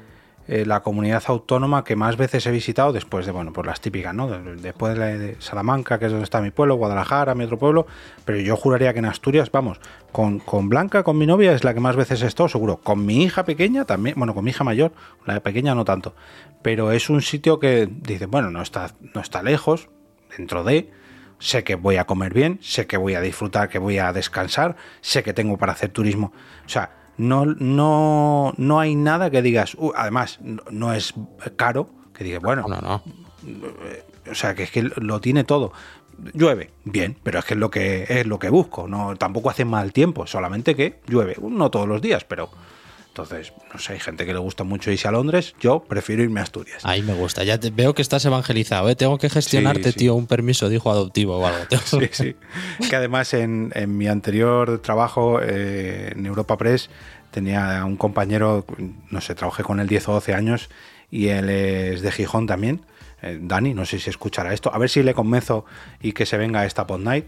[0.46, 4.14] eh, la comunidad autónoma que más veces he visitado después de, bueno, pues las típicas,
[4.14, 4.28] ¿no?
[4.28, 7.86] De- Después de Salamanca, que es donde está mi pueblo, Guadalajara, mi otro pueblo.
[8.24, 9.80] Pero yo juraría que en Asturias, vamos,
[10.12, 12.76] con, con Blanca, con mi novia, es la que más veces he estado, seguro.
[12.78, 14.92] Con mi hija pequeña también, bueno, con mi hija mayor,
[15.24, 16.14] la pequeña no tanto.
[16.62, 19.88] Pero es un sitio que dice, bueno, no está, no está lejos,
[20.36, 20.90] dentro de
[21.40, 24.76] sé que voy a comer bien, sé que voy a disfrutar, que voy a descansar,
[25.02, 26.32] sé que tengo para hacer turismo.
[26.64, 30.38] O sea, no, no, no hay nada que digas, "Uh", además,
[30.70, 31.14] no, es
[31.56, 33.02] caro, que digas, bueno, no, no.
[34.30, 35.72] o sea, que es que lo tiene todo.
[36.32, 39.64] Llueve, bien, pero es que es lo que es lo que busco, no tampoco hace
[39.64, 42.50] mal tiempo, solamente que llueve, no todos los días, pero
[43.14, 46.40] entonces, no sé, hay gente que le gusta mucho irse a Londres, yo prefiero irme
[46.40, 46.80] a Asturias.
[46.82, 47.44] Ahí me gusta.
[47.44, 48.90] Ya te, veo que estás evangelizado.
[48.90, 48.96] ¿eh?
[48.96, 49.98] Tengo que gestionarte, Sí, sí.
[50.00, 51.60] tío, un permiso de hijo adoptivo o algo.
[51.84, 52.36] Sí, sí.
[52.90, 56.90] Que además en, en mi anterior trabajo eh, en Europa Press
[57.30, 58.64] tenía un compañero,
[59.10, 60.68] no sé, trabajé con él 10 o 12 años
[61.08, 62.80] y él es de Gijón también.
[63.22, 64.74] eh, Dani, no sé si escuchará esto.
[64.74, 65.64] A ver si le convenzo
[66.02, 67.26] y que se venga a esta Pod Night.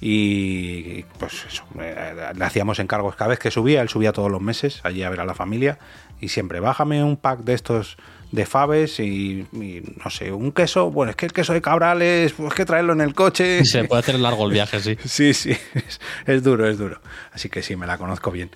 [0.00, 4.80] Y pues eso, le hacíamos encargos cada vez que subía, él subía todos los meses
[4.84, 5.78] allí a ver a la familia
[6.20, 7.96] y siempre bájame un pack de estos
[8.30, 12.34] de faves y, y no sé, un queso, bueno, es que el queso de cabrales,
[12.34, 13.64] pues que traerlo en el coche.
[13.64, 14.96] Se puede hacer largo el viaje, sí.
[15.04, 17.00] Sí, sí, es, es duro, es duro.
[17.32, 18.50] Así que sí, me la conozco bien.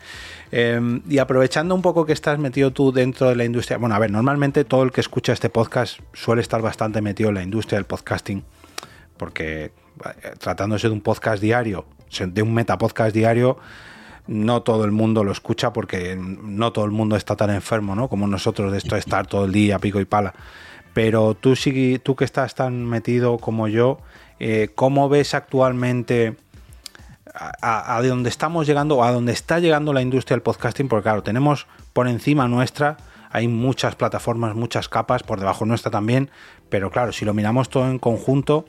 [0.51, 3.99] Eh, y aprovechando un poco que estás metido tú dentro de la industria, bueno, a
[3.99, 7.79] ver, normalmente todo el que escucha este podcast suele estar bastante metido en la industria
[7.79, 8.45] del podcasting,
[9.17, 9.73] porque
[10.39, 11.87] tratándose de un podcast diario,
[12.21, 13.59] de un metapodcast diario,
[14.27, 18.09] no todo el mundo lo escucha porque no todo el mundo está tan enfermo, ¿no?
[18.09, 20.35] Como nosotros de esto estar todo el día pico y pala.
[20.95, 23.99] Pero tú sí, tú que estás tan metido como yo,
[24.39, 26.37] eh, ¿cómo ves actualmente
[27.35, 30.89] a, a, dónde estamos llegando a dónde está llegando la industria del podcasting?
[30.89, 32.99] Porque claro, tenemos por encima nuestra,
[33.33, 36.31] hay muchas plataformas, muchas capas, por debajo nuestra también,
[36.69, 38.67] pero claro, si lo miramos todo en conjunto,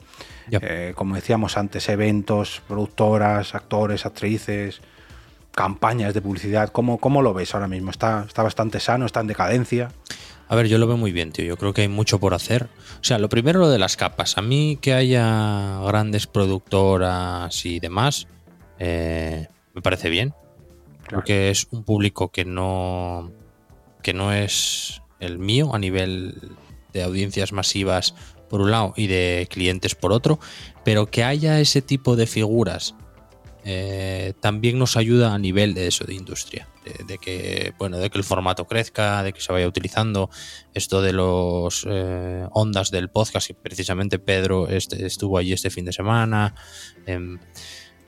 [0.50, 4.82] eh, como decíamos antes, eventos, productoras, actores, actrices,
[5.54, 7.92] campañas de publicidad, ¿cómo, cómo lo ves ahora mismo?
[7.92, 9.06] ¿Está, ¿Está bastante sano?
[9.06, 9.90] ¿Está en decadencia?
[10.48, 11.46] A ver, yo lo veo muy bien, tío.
[11.46, 12.68] Yo creo que hay mucho por hacer.
[13.02, 14.38] O sea, lo primero lo de las capas.
[14.38, 18.28] A mí que haya grandes productoras y demás,
[18.80, 20.34] eh, me parece bien.
[21.08, 23.32] Creo que es un público que no,
[24.04, 26.36] que no es el mío a nivel
[26.92, 28.14] de audiencias masivas
[28.50, 30.40] por un lado y de clientes por otro,
[30.86, 32.94] pero que haya ese tipo de figuras
[33.66, 36.68] eh, también nos ayuda a nivel de eso, de industria.
[37.08, 40.30] De, que, bueno, de que el formato crezca, de que se vaya utilizando
[40.74, 45.86] esto de los eh, ondas del podcast, y precisamente Pedro este, estuvo allí este fin
[45.86, 46.56] de semana.
[47.06, 47.40] Em,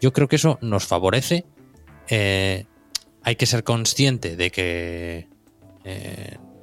[0.02, 1.46] yo creo que eso nos favorece.
[2.10, 2.66] Eh,
[3.24, 5.30] hay que ser consciente de que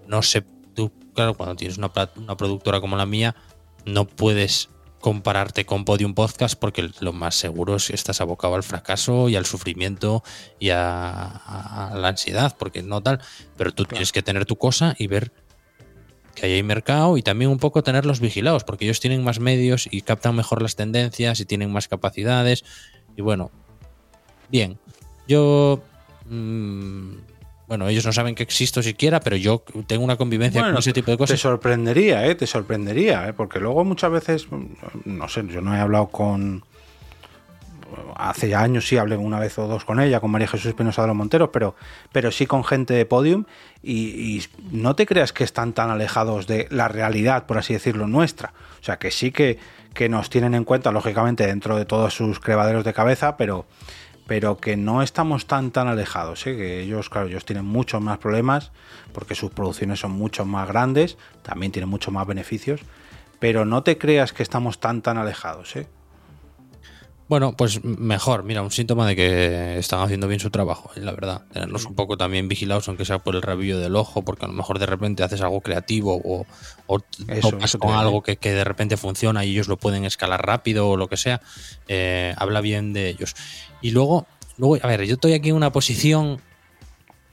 [0.06, 0.42] no sé,
[0.74, 3.34] tú, claro, cuando tienes una, una productora como la mía,
[3.84, 4.68] no puedes
[5.02, 9.36] compararte con Podium Podcast porque lo más seguro es que estás abocado al fracaso y
[9.36, 10.22] al sufrimiento
[10.58, 13.20] y a, la ansiedad, porque no tal.
[13.58, 15.32] Pero tú tienes que tener tu cosa y ver
[16.34, 19.86] que ahí hay mercado y también un poco tenerlos vigilados, porque ellos tienen más medios
[19.90, 22.64] y captan mejor las tendencias y tienen más capacidades.
[23.16, 23.50] Y bueno,
[24.48, 24.78] bien.
[25.26, 25.82] Yo
[26.26, 27.16] mm,
[27.72, 31.10] bueno, ellos no saben que existo siquiera, pero yo tengo una convivencia con ese tipo
[31.10, 31.36] de cosas.
[31.36, 32.34] Te sorprendería, ¿eh?
[32.34, 33.32] Te sorprendería, ¿eh?
[33.32, 34.46] Porque luego muchas veces,
[35.06, 36.66] no sé, yo no he hablado con...
[38.14, 41.08] Hace años sí hablé una vez o dos con ella, con María Jesús Pinoza de
[41.08, 41.74] los Monteros, pero,
[42.12, 43.46] pero sí con gente de Podium
[43.82, 48.52] y, no te creas que están tan alejados de la realidad, por así decirlo, nuestra.
[48.82, 49.58] O sea, que sí que,
[49.94, 53.64] que nos tienen en cuenta, lógicamente, dentro de todos sus crevaderos de cabeza, pero
[54.26, 56.56] pero que no estamos tan tan alejados, ¿eh?
[56.56, 58.72] que ellos, claro, ellos tienen muchos más problemas
[59.12, 62.80] porque sus producciones son mucho más grandes, también tienen muchos más beneficios,
[63.38, 65.86] pero no te creas que estamos tan tan alejados, ¿eh?
[67.32, 71.00] Bueno, pues mejor, mira, un síntoma de que están haciendo bien su trabajo, ¿eh?
[71.00, 71.40] la verdad.
[71.50, 74.52] Tenerlos un poco también vigilados, aunque sea por el rabillo del ojo, porque a lo
[74.52, 76.44] mejor de repente haces algo creativo o,
[76.86, 76.98] o
[77.78, 81.16] con algo que, de repente funciona y ellos lo pueden escalar rápido o lo que
[81.16, 81.40] sea.
[81.88, 83.34] Eh, habla bien de ellos.
[83.80, 84.26] Y luego,
[84.58, 86.38] luego, a ver, yo estoy aquí en una posición.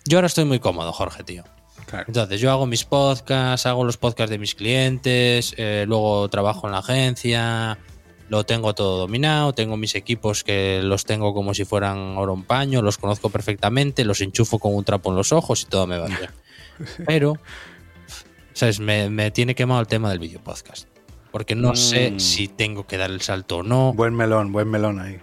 [0.05, 1.43] Yo ahora estoy muy cómodo, Jorge, tío.
[2.07, 6.71] Entonces, yo hago mis podcasts, hago los podcasts de mis clientes, eh, luego trabajo en
[6.71, 7.79] la agencia,
[8.29, 12.43] lo tengo todo dominado, tengo mis equipos que los tengo como si fueran oro en
[12.43, 15.97] paño, los conozco perfectamente, los enchufo con un trapo en los ojos y todo me
[15.97, 16.29] va bien.
[17.05, 17.37] Pero,
[18.53, 18.79] ¿sabes?
[18.79, 20.87] Me, me tiene quemado el tema del video podcast.
[21.31, 22.19] Porque no sé mm.
[22.19, 23.93] si tengo que dar el salto o no.
[23.93, 25.19] Buen melón, buen melón ahí.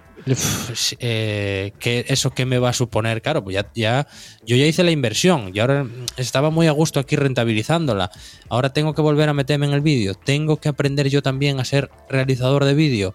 [0.98, 1.72] Eh,
[2.08, 3.22] ¿Eso qué me va a suponer?
[3.22, 4.06] Claro, pues ya,
[4.44, 5.86] yo ya hice la inversión y ahora
[6.16, 8.10] estaba muy a gusto aquí rentabilizándola.
[8.48, 10.14] Ahora tengo que volver a meterme en el vídeo.
[10.14, 13.14] Tengo que aprender yo también a ser realizador de vídeo.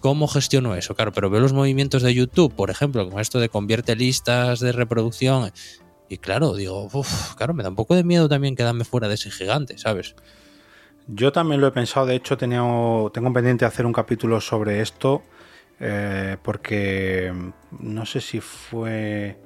[0.00, 0.94] ¿Cómo gestiono eso?
[0.94, 4.72] Claro, pero veo los movimientos de YouTube, por ejemplo, con esto de convierte listas de
[4.72, 5.52] reproducción.
[6.08, 6.90] Y claro, digo,
[7.36, 10.14] claro, me da un poco de miedo también quedarme fuera de ese gigante, ¿sabes?
[11.06, 12.62] Yo también lo he pensado, de hecho tenía,
[13.12, 15.22] tengo pendiente hacer un capítulo sobre esto
[15.80, 17.32] eh, porque
[17.78, 19.36] no sé si fue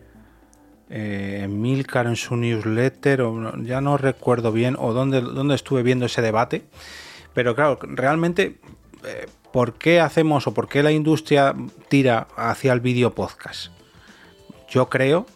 [0.90, 6.06] eh, Milcar en su newsletter, o ya no recuerdo bien, o dónde, dónde estuve viendo
[6.06, 6.64] ese debate,
[7.34, 8.58] pero claro, realmente,
[9.04, 11.54] eh, ¿por qué hacemos o por qué la industria
[11.88, 13.72] tira hacia el vídeo podcast?
[14.68, 15.26] Yo creo,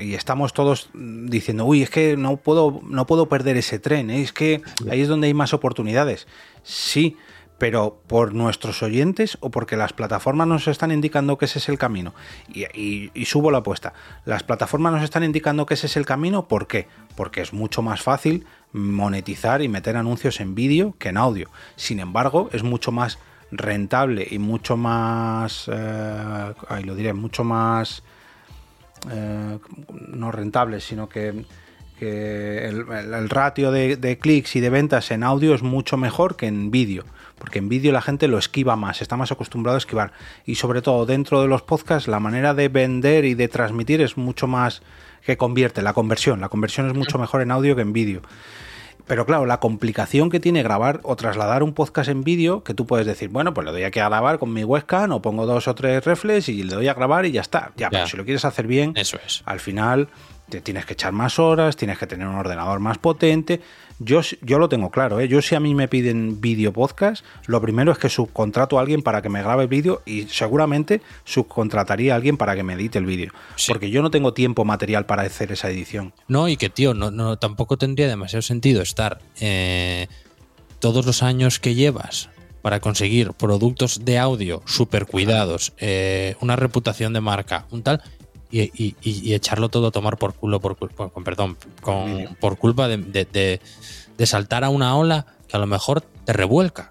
[0.00, 4.32] y estamos todos diciendo, uy, es que no puedo, no puedo perder ese tren, es
[4.32, 6.26] que ahí es donde hay más oportunidades.
[6.62, 7.16] Sí,
[7.58, 11.78] pero por nuestros oyentes o porque las plataformas nos están indicando que ese es el
[11.78, 12.14] camino.
[12.54, 13.92] Y, subo la apuesta.
[14.24, 16.46] Las plataformas nos están indicando que ese es el camino.
[16.46, 16.86] ¿Por qué?
[17.16, 21.50] Porque es mucho más fácil monetizar y meter anuncios en vídeo que en audio.
[21.76, 23.18] Sin embargo, es mucho más
[23.50, 25.68] rentable y mucho más...
[25.72, 28.02] Eh, ahí lo diré, mucho más...
[29.10, 29.58] Eh,
[30.08, 31.44] no rentable, sino que
[32.00, 37.04] el, ratio de, clics y de ventas en audio es mucho mejor que en vídeo
[37.38, 40.10] porque en vídeo la gente lo esquiva más, está más acostumbrado a esquivar.
[40.44, 44.16] Y sobre todo dentro de los podcasts, la manera de vender y de transmitir es
[44.16, 44.82] mucho más
[45.24, 46.40] que convierte, la conversión.
[46.40, 48.22] La conversión es mucho mejor en audio que en vídeo.
[49.06, 52.86] Pero claro, la complicación que tiene grabar o trasladar un podcast en vídeo, que tú
[52.86, 55.66] puedes decir, bueno, pues le doy aquí a grabar con mi webcam o pongo dos
[55.66, 57.72] o tres reflex y le doy a grabar y ya está.
[57.76, 59.42] Ya, pero si lo quieres hacer bien, Eso es.
[59.46, 60.08] al final
[60.48, 63.60] te tienes que echar más horas, tienes que tener un ordenador más potente.
[64.00, 65.26] Yo, yo lo tengo claro, ¿eh?
[65.26, 69.02] yo si a mí me piden vídeo podcast, lo primero es que subcontrato a alguien
[69.02, 72.98] para que me grabe el vídeo y seguramente subcontrataría a alguien para que me edite
[72.98, 73.32] el vídeo.
[73.66, 76.12] Porque yo no tengo tiempo material para hacer esa edición.
[76.28, 80.06] No, y que tío, no, no tampoco tendría demasiado sentido estar eh,
[80.78, 82.30] todos los años que llevas
[82.62, 88.02] para conseguir productos de audio súper cuidados, eh, una reputación de marca, un tal,
[88.50, 93.60] y, echarlo todo a tomar por culo, por, con, perdón, con, por culpa de,
[94.24, 96.90] saltar a una ola que a lo mejor te revuelca.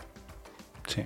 [0.87, 1.03] Sí.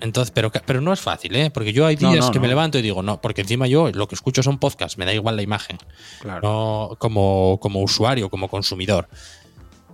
[0.00, 1.50] Entonces, pero, pero no es fácil, ¿eh?
[1.50, 4.14] Porque yo hay días que me levanto y digo, no, porque encima yo lo que
[4.14, 5.78] escucho son podcasts, me da igual la imagen.
[6.20, 6.96] Claro.
[6.98, 9.08] como, como usuario, como consumidor.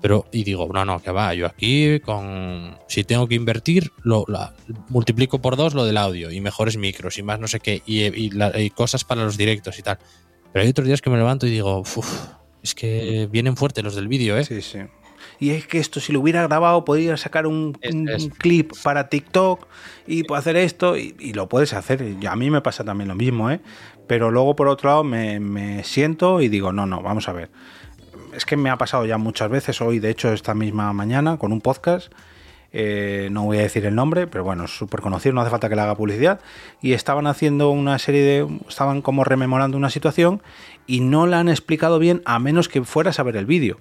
[0.03, 2.77] Pero, y digo, no, no, que va, yo aquí con.
[2.87, 4.55] Si tengo que invertir, lo la-
[4.89, 8.03] multiplico por dos lo del audio y mejores micros y más no sé qué, y,
[8.03, 9.99] y la- y cosas para los directos y tal.
[10.53, 12.29] Pero hay otros días que me levanto y digo, uff,
[12.63, 14.45] es que vienen fuertes los del vídeo, ¿eh?
[14.45, 14.79] Sí, sí.
[15.41, 18.31] Y es que esto, si lo hubiera grabado, podría sacar un, Es- un- es- un
[18.31, 19.67] clip para TikTok
[20.07, 22.17] y puedo hacer esto y, y lo puedes hacer.
[22.29, 23.61] A mí me pasa también lo mismo, ¿eh?
[24.07, 27.51] Pero luego, por otro lado, me, me siento y digo, no, no, vamos a ver.
[28.37, 31.53] Es que me ha pasado ya muchas veces, hoy de hecho esta misma mañana, con
[31.53, 32.13] un podcast,
[32.71, 35.71] eh, no voy a decir el nombre, pero bueno, es súper conocido, no hace falta
[35.71, 36.41] que le haga publicidad,
[36.83, 40.43] y estaban haciendo una serie de, estaban como rememorando una situación
[40.87, 43.79] y no la han explicado bien a menos que fueras a ver el vídeo.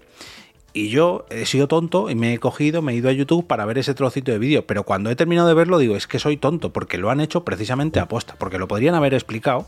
[0.72, 3.66] Y yo he sido tonto y me he cogido, me he ido a YouTube para
[3.66, 4.66] ver ese trocito de vídeo.
[4.66, 7.44] Pero cuando he terminado de verlo, digo, es que soy tonto, porque lo han hecho
[7.44, 9.68] precisamente a posta, porque lo podrían haber explicado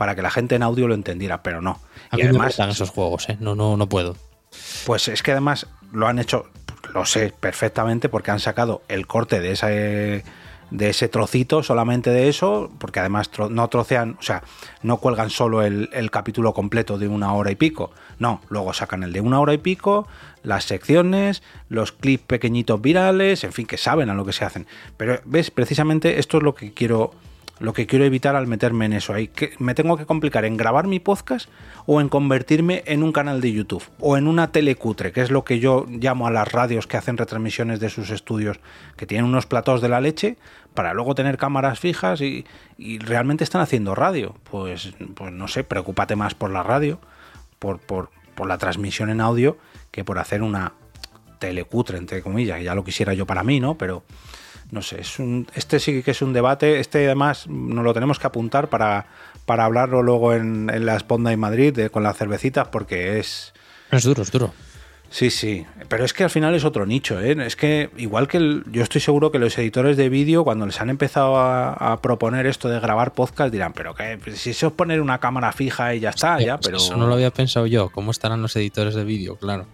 [0.00, 1.78] para que la gente en audio lo entendiera, pero no.
[2.10, 3.36] A y mí me además, gustan esos juegos, ¿eh?
[3.38, 4.16] No, no, no puedo.
[4.86, 6.46] pues es que además lo han hecho,
[6.94, 10.24] lo sé perfectamente, porque han sacado el corte de ese,
[10.70, 14.42] de ese trocito, solamente de eso, porque además tro- no trocean, o sea,
[14.82, 19.02] no cuelgan solo el, el capítulo completo de una hora y pico, no, luego sacan
[19.02, 20.08] el de una hora y pico,
[20.42, 24.66] las secciones, los clips pequeñitos virales, en fin, que saben a lo que se hacen.
[24.96, 27.12] Pero ves, precisamente esto es lo que quiero
[27.60, 29.14] lo que quiero evitar al meterme en eso.
[29.58, 31.48] Me tengo que complicar en grabar mi podcast
[31.86, 35.44] o en convertirme en un canal de YouTube o en una telecutre, que es lo
[35.44, 38.58] que yo llamo a las radios que hacen retransmisiones de sus estudios,
[38.96, 40.38] que tienen unos platós de la leche
[40.74, 42.46] para luego tener cámaras fijas y,
[42.78, 44.34] y realmente están haciendo radio.
[44.50, 46.98] Pues, pues no sé, preocúpate más por la radio,
[47.58, 49.58] por, por, por la transmisión en audio,
[49.90, 50.72] que por hacer una
[51.38, 53.76] telecutre, entre comillas, que ya lo quisiera yo para mí, ¿no?
[53.76, 54.02] Pero
[54.70, 58.18] no sé, es un, este sí que es un debate, este además nos lo tenemos
[58.18, 59.06] que apuntar para,
[59.46, 63.52] para hablarlo luego en, en la Esponda en Madrid con las cervecitas, porque es...
[63.90, 64.52] Es duro, es duro.
[65.12, 67.36] Sí, sí, pero es que al final es otro nicho, ¿eh?
[67.44, 70.80] Es que igual que el- yo estoy seguro que los editores de vídeo, cuando les
[70.80, 74.72] han empezado a, a proponer esto de grabar podcast, dirán, pero que si eso es
[74.72, 76.76] poner una cámara fija y ya está, ya, pues pero...
[76.76, 77.88] Eso no lo había pensado yo.
[77.90, 79.34] ¿Cómo estarán los editores de vídeo?
[79.34, 79.66] Claro.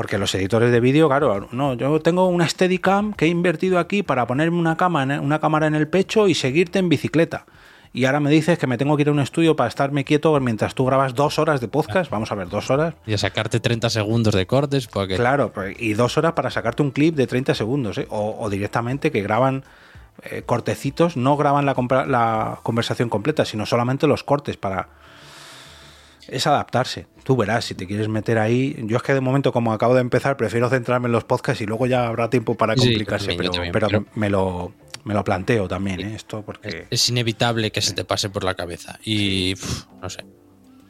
[0.00, 4.02] Porque los editores de vídeo, claro, no, yo tengo una Steadicam que he invertido aquí
[4.02, 7.44] para ponerme una cámara, una cámara en el pecho y seguirte en bicicleta.
[7.92, 10.40] Y ahora me dices que me tengo que ir a un estudio para estarme quieto
[10.40, 12.10] mientras tú grabas dos horas de podcast.
[12.10, 12.94] Vamos a ver, dos horas.
[13.06, 16.82] Y a sacarte 30 segundos de cortes porque Claro, pues, y dos horas para sacarte
[16.82, 17.98] un clip de 30 segundos.
[17.98, 18.06] ¿eh?
[18.08, 19.64] O, o directamente que graban
[20.22, 21.74] eh, cortecitos, no graban la,
[22.06, 24.88] la conversación completa, sino solamente los cortes para...
[26.30, 27.06] Es adaptarse.
[27.24, 28.76] Tú verás, si te quieres meter ahí...
[28.86, 31.66] Yo es que de momento, como acabo de empezar, prefiero centrarme en los podcasts y
[31.66, 33.26] luego ya habrá tiempo para Sí, complicarse.
[33.26, 34.72] también, pero también, pero pero- me, lo,
[35.04, 36.14] me lo planteo también, ¿eh?
[36.14, 36.86] esto, porque...
[36.90, 38.98] es inevitable que se te pase por la cabeza.
[39.04, 39.54] Y
[40.00, 40.24] no sé.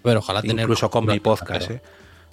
[0.02, 0.60] Pero ojalá tener.
[0.60, 1.82] Incluso con mi podcast, ¿eh?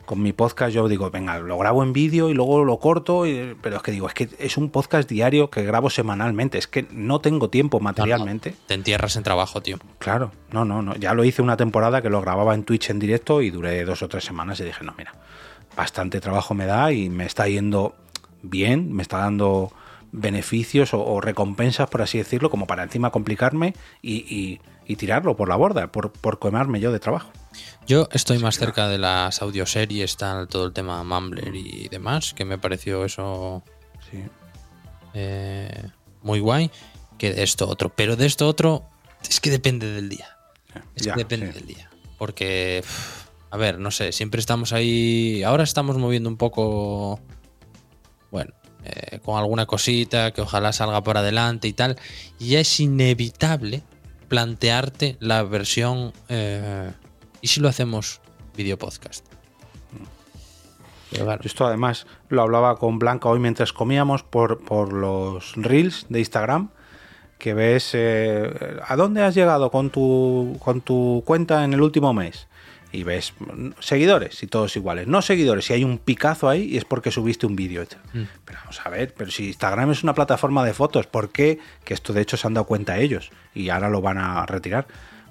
[0.08, 3.56] Con mi podcast yo digo, venga, lo grabo en vídeo y luego lo corto, y-
[3.62, 6.88] pero es que digo, es que es un podcast diario que grabo semanalmente, es que
[6.92, 8.56] no tengo tiempo materialmente.
[8.68, 9.78] Te entierras en trabajo, tío.
[10.00, 10.96] Claro, no, no, no.
[10.96, 14.02] Ya lo hice una temporada que lo grababa en Twitch en directo y duré dos
[14.02, 15.14] o tres semanas y dije, no, mira,
[15.76, 17.94] bastante trabajo me da y me está yendo
[18.42, 19.74] bien, me está dando
[20.14, 25.36] beneficios o, o recompensas, por así decirlo, como para encima complicarme y, y- y tirarlo
[25.36, 27.30] por la borda, por, por comerme yo de trabajo.
[27.88, 32.44] Yo estoy más cerca de las audioseries, tal, todo el tema Mumbler y demás, que
[32.44, 33.64] me pareció eso
[34.12, 34.24] Sí.
[35.14, 35.84] eh,
[36.22, 36.70] muy guay,
[37.18, 37.90] que de esto otro.
[37.96, 38.84] Pero de esto otro,
[39.28, 40.38] es que depende del día.
[40.96, 41.54] Es Ya, que depende sí.
[41.60, 41.90] del día.
[42.18, 42.84] Porque,
[43.52, 45.44] a ver, no sé, siempre estamos ahí.
[45.44, 47.22] Ahora estamos moviendo un poco.
[48.32, 51.98] Bueno, eh, con alguna cosita que ojalá salga por adelante y tal.
[52.38, 53.84] Y ya es inevitable
[54.28, 56.12] plantearte la versión.
[56.28, 56.92] eh,
[57.48, 58.20] ¿Y si lo hacemos
[58.58, 59.26] video podcast?
[61.12, 66.20] Claro, Esto además lo hablaba con Blanca hoy mientras comíamos por, por los reels de
[66.20, 66.72] Instagram,
[67.38, 72.14] que ves eh, a dónde has llegado con tu, con tu cuenta en el último
[72.14, 72.50] mes.
[72.92, 75.08] Y ves mm, seguidores y todos iguales.
[75.08, 77.86] No seguidores, si hay un picazo ahí y es porque subiste un vídeo.
[78.12, 81.60] Pero vamos a ver, pero si Instagram es una plataforma de fotos, ¿por qué?
[81.86, 84.86] Que esto de hecho se han dado cuenta ellos y ahora lo van a retirar.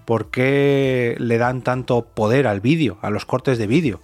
[0.07, 4.01] ¿Por qué le dan tanto poder al vídeo, a los cortes de vídeo?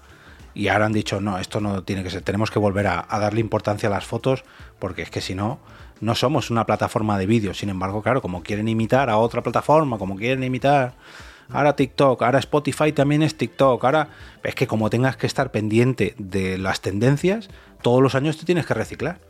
[0.54, 3.18] Y ahora han dicho, no, esto no tiene que ser, tenemos que volver a, a
[3.18, 4.44] darle importancia a las fotos,
[4.78, 5.58] porque es que si no,
[6.00, 7.54] no somos una plataforma de vídeo.
[7.54, 10.92] Sin embargo, claro, como quieren imitar a otra plataforma, como quieren imitar
[11.50, 14.08] ahora TikTok, ahora Spotify también es TikTok, ahora
[14.42, 17.48] es que como tengas que estar pendiente de las tendencias,
[17.80, 19.20] todos los años te tienes que reciclar.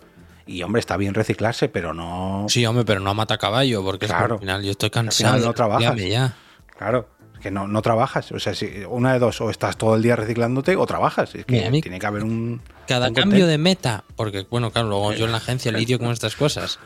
[0.44, 2.46] Y hombre, está bien reciclarse, pero no...
[2.48, 4.34] Sí, hombre, pero no mata caballo, porque es que Claro.
[4.34, 5.38] al final yo estoy final cansado.
[5.46, 5.96] no trabajas.
[5.96, 6.34] Ya.
[6.82, 7.08] Claro,
[7.40, 8.30] que no, no trabajas.
[8.32, 11.34] O sea, si una de dos, o estás todo el día reciclándote o trabajas.
[11.34, 12.62] Es que Mira, tiene que haber un.
[12.86, 16.10] Cada un cambio de meta, porque bueno, claro, luego yo en la agencia lidio con
[16.10, 16.78] estas cosas,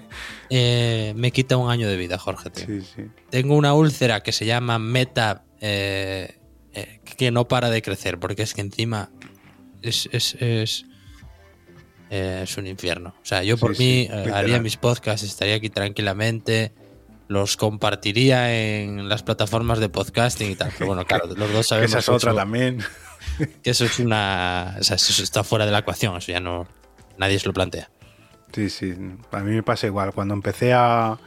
[0.50, 2.50] eh, me quita un año de vida, Jorge.
[2.54, 3.02] Sí, sí.
[3.30, 6.38] Tengo una úlcera que se llama meta eh,
[6.72, 9.10] eh, que no para de crecer, porque es que encima
[9.82, 10.84] es, es, es,
[12.10, 13.14] es un infierno.
[13.22, 16.72] O sea, yo por Sí, mí haría mis podcasts, estaría aquí tranquilamente,
[17.28, 20.72] los compartiría en las plataformas de podcasting y tal.
[20.72, 22.78] Pero bueno, claro, los dos Que sabemos esa es otra también.
[23.62, 24.76] que eso es una.
[24.80, 26.66] O sea, eso está fuera de la ecuación, eso ya no.
[27.18, 27.90] Nadie se lo plantea.
[28.52, 28.94] Sí, sí.
[29.32, 30.12] A mí me pasa igual.
[30.12, 31.18] Cuando empecé a,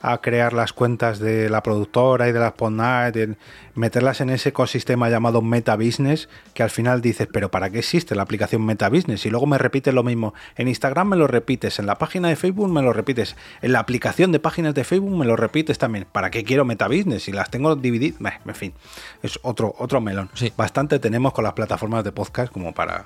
[0.00, 3.36] a crear las cuentas de la productora y de las Podnight,
[3.74, 8.14] meterlas en ese ecosistema llamado Meta Business, que al final dices, pero ¿para qué existe
[8.14, 9.26] la aplicación Meta Business?
[9.26, 10.34] Y luego me repites lo mismo.
[10.56, 13.80] En Instagram me lo repites, en la página de Facebook me lo repites, en la
[13.80, 16.06] aplicación de páginas de Facebook me lo repites también.
[16.10, 17.24] ¿Para qué quiero Meta Business?
[17.24, 18.74] Si las tengo divididas, en fin,
[19.22, 20.30] es otro, otro melón.
[20.34, 20.52] Sí.
[20.56, 23.04] Bastante tenemos con las plataformas de podcast como para...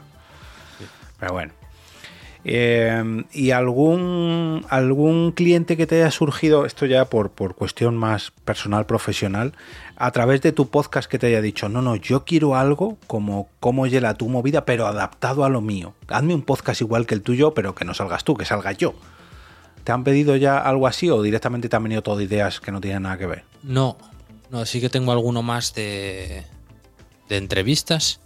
[1.19, 1.62] Pero bueno.
[2.45, 8.33] Eh, ¿Y algún, algún cliente que te haya surgido, esto ya por, por cuestión más
[8.45, 9.53] personal, profesional,
[9.97, 13.49] a través de tu podcast que te haya dicho, no, no, yo quiero algo como
[13.61, 15.95] cómo llega tu movida, pero adaptado a lo mío.
[16.09, 18.95] Hazme un podcast igual que el tuyo, pero que no salgas tú, que salga yo.
[19.85, 22.81] ¿Te han pedido ya algo así o directamente te han venido todo ideas que no
[22.81, 23.45] tienen nada que ver?
[23.63, 23.97] No,
[24.51, 26.45] no, sí que tengo alguno más de,
[27.29, 28.21] de entrevistas,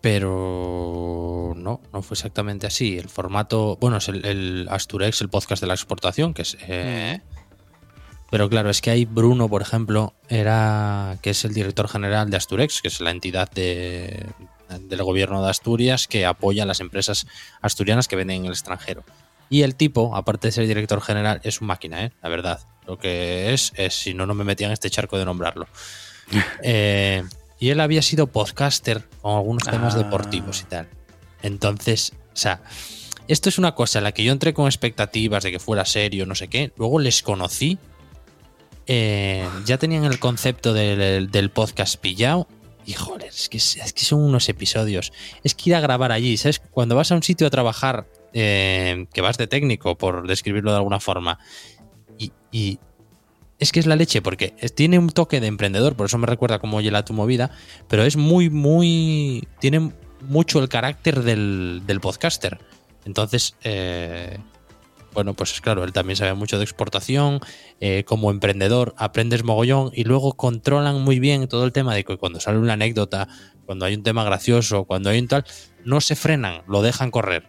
[0.00, 1.31] pero
[1.62, 2.98] no, no fue exactamente así.
[2.98, 6.56] El formato, bueno, es el, el Asturex, el podcast de la exportación, que es...
[6.68, 7.20] eh,
[8.30, 12.36] Pero claro, es que hay Bruno, por ejemplo, era que es el director general de
[12.36, 14.26] Asturex, que es la entidad de-
[14.80, 17.26] del gobierno de Asturias que apoya a las empresas
[17.60, 19.04] asturianas que venden en el extranjero.
[19.50, 22.12] Y el tipo, aparte de ser director general, es un máquina, ¿eh?
[22.22, 22.60] la verdad.
[22.86, 25.66] Lo que es, es si no, no me metía en este charco de nombrarlo.
[26.62, 27.22] Eh,
[27.58, 29.98] y él había sido podcaster con algunos temas Ah.
[29.98, 30.88] deportivos y tal.
[31.42, 32.62] Entonces, o sea,
[33.28, 36.26] esto es una cosa en la que yo entré con expectativas de que fuera serio,
[36.26, 36.72] no sé qué.
[36.76, 37.78] Luego les conocí.
[38.86, 42.48] eh, ya tenían el concepto del, podcast pillado.
[42.84, 45.12] Y joder, es que, es que son unos episodios.
[45.44, 46.58] Es que ir a grabar allí, ¿sabes?
[46.58, 50.78] Cuando vas a un sitio a trabajar, eh, que vas de técnico, por describirlo de
[50.78, 51.38] alguna forma,
[52.52, 52.78] y,
[53.58, 56.58] es que es la leche, porque tiene un toque de emprendedor, por eso me recuerda
[56.58, 57.52] cómo llega tu movida,
[57.88, 59.46] pero es muy, muy.
[59.60, 62.58] Tiene mucho el carácter del, del podcaster.
[63.04, 64.38] Entonces, eh,
[65.12, 67.40] bueno, pues claro, él también sabe mucho de exportación.
[67.80, 72.16] eh, como emprendedor aprendes mogollón y luego controlan muy bien todo el tema de que
[72.16, 73.26] cuando sale una anécdota,
[73.66, 75.44] cuando hay un tema gracioso, cuando hay un tal,
[75.84, 77.48] no se frenan, lo dejan correr.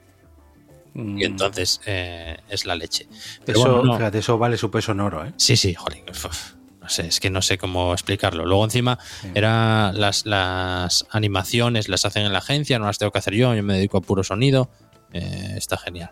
[0.95, 3.07] Y entonces eh, es la leche.
[3.45, 3.97] Pero eso, bueno, no.
[3.97, 5.34] fíjate, eso vale su peso en oro, ¿eh?
[5.38, 6.03] Sí, sí, jolín.
[6.09, 6.53] uf,
[6.84, 8.46] No sé, es que no sé cómo explicarlo.
[8.46, 9.00] Luego encima
[9.34, 13.56] era las, las animaciones las hacen en la agencia, no las tengo que hacer yo,
[13.56, 14.70] yo me dedico a puro sonido.
[15.14, 16.12] eh, está genial.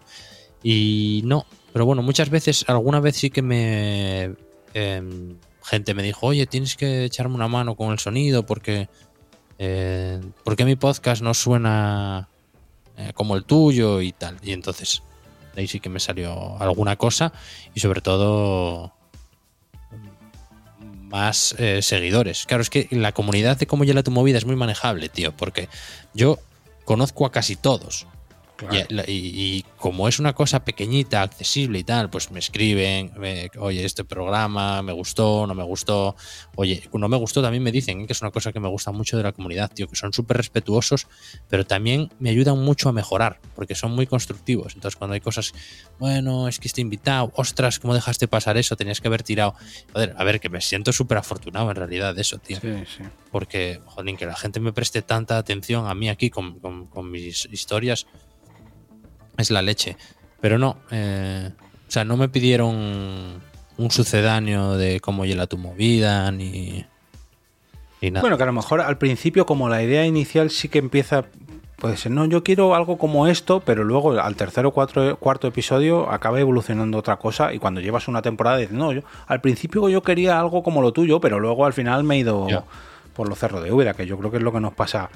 [0.63, 4.35] Y no, pero bueno, muchas veces, alguna vez sí que me...
[4.73, 8.87] em, gente me dijo, oye, tienes que echarme una mano con el sonido porque...
[9.59, 12.29] Eh, porque mi podcast no suena
[12.97, 14.37] eh, como el tuyo y tal.
[14.41, 15.03] Y entonces,
[15.55, 17.31] ahí sí que me salió alguna cosa
[17.75, 18.93] y sobre todo
[21.11, 22.45] más eh, seguidores.
[22.45, 25.69] Claro, es que la comunidad de cómo llega tu movida es muy manejable, tío, porque
[26.13, 26.39] yo
[26.85, 28.07] conozco a casi todos.
[28.69, 29.03] Claro.
[29.07, 33.83] Y, y como es una cosa pequeñita, accesible y tal, pues me escriben, me- oye,
[33.83, 36.15] este programa me gustó, no me gustó.
[36.55, 38.05] Oye, no me gustó, también me dicen ¿eh?
[38.07, 40.37] que es una cosa que me gusta mucho de la comunidad, tío, que son súper
[40.37, 41.07] respetuosos,
[41.49, 44.75] pero también me ayudan mucho a mejorar, porque son muy constructivos.
[44.75, 45.53] Entonces, cuando hay cosas,
[45.99, 48.75] bueno, es que este invitado, ostras, ¿cómo dejaste pasar eso?
[48.75, 49.55] Tenías que haber tirado.
[49.93, 53.03] Joder, a ver, que me siento súper afortunado en realidad de eso, tío Sí, sí.
[53.31, 57.09] porque, joder, que la gente me preste tanta atención a mí aquí con, con- con
[57.11, 58.07] mis historias
[59.37, 59.97] es la leche.
[60.39, 61.49] Pero no, eh,
[61.87, 63.41] o sea, no me pidieron
[63.77, 66.85] un sucedáneo de cómo llega tu movida, ni,
[68.01, 68.21] ni nada.
[68.21, 71.25] Bueno, que a lo mejor al principio, como la idea inicial sí que empieza,
[71.77, 75.47] puede ser, no, yo quiero algo como esto, pero luego al tercer o cuatro, cuarto
[75.47, 79.87] episodio acaba evolucionando otra cosa y cuando llevas una temporada dices, no, yo al principio
[79.89, 82.63] yo quería algo como lo tuyo, pero luego al final me he ido Ya.
[83.15, 85.09] por los cerros de Úbeda, que yo creo que es lo que nos pasa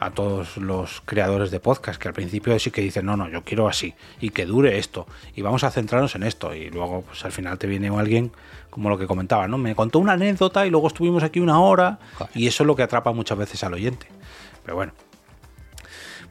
[0.00, 3.44] a todos los creadores de podcast, que al principio sí que dicen, no, no, yo
[3.44, 7.22] quiero así, y que dure esto, y vamos a centrarnos en esto, y luego pues
[7.26, 8.32] al final te viene alguien,
[8.70, 9.58] como lo que comentaba, ¿no?
[9.58, 12.32] Me contó una anécdota y luego estuvimos aquí una hora, Joder.
[12.34, 14.06] y eso es lo que atrapa muchas veces al oyente.
[14.64, 14.92] Pero bueno.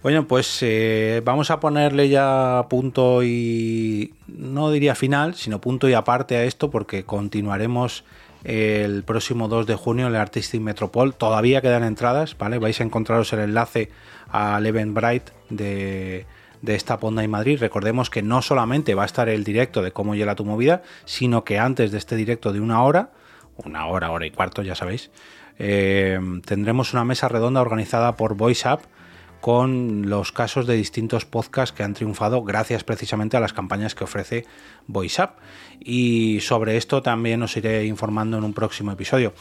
[0.01, 5.93] Bueno, pues eh, vamos a ponerle ya punto y no diría final, sino punto y
[5.93, 8.05] aparte a esto porque continuaremos
[8.43, 11.13] el próximo 2 de junio en el Artistic Metropol.
[11.13, 12.57] Todavía quedan entradas, ¿vale?
[12.57, 13.89] Vais a encontraros el enlace
[14.29, 16.25] al Eventbrite de,
[16.61, 17.59] de esta Ponda y Madrid.
[17.59, 21.43] Recordemos que no solamente va a estar el directo de cómo llega tu movida, sino
[21.43, 23.11] que antes de este directo de una hora,
[23.57, 25.11] una hora, hora y cuarto, ya sabéis,
[25.57, 28.81] eh, tendremos una mesa redonda organizada por VoiceUp
[29.41, 34.03] con los casos de distintos podcasts que han triunfado gracias precisamente a las campañas que
[34.03, 34.45] ofrece
[34.87, 35.31] VoiceUp.
[35.79, 39.33] Y sobre esto también os iré informando en un próximo episodio.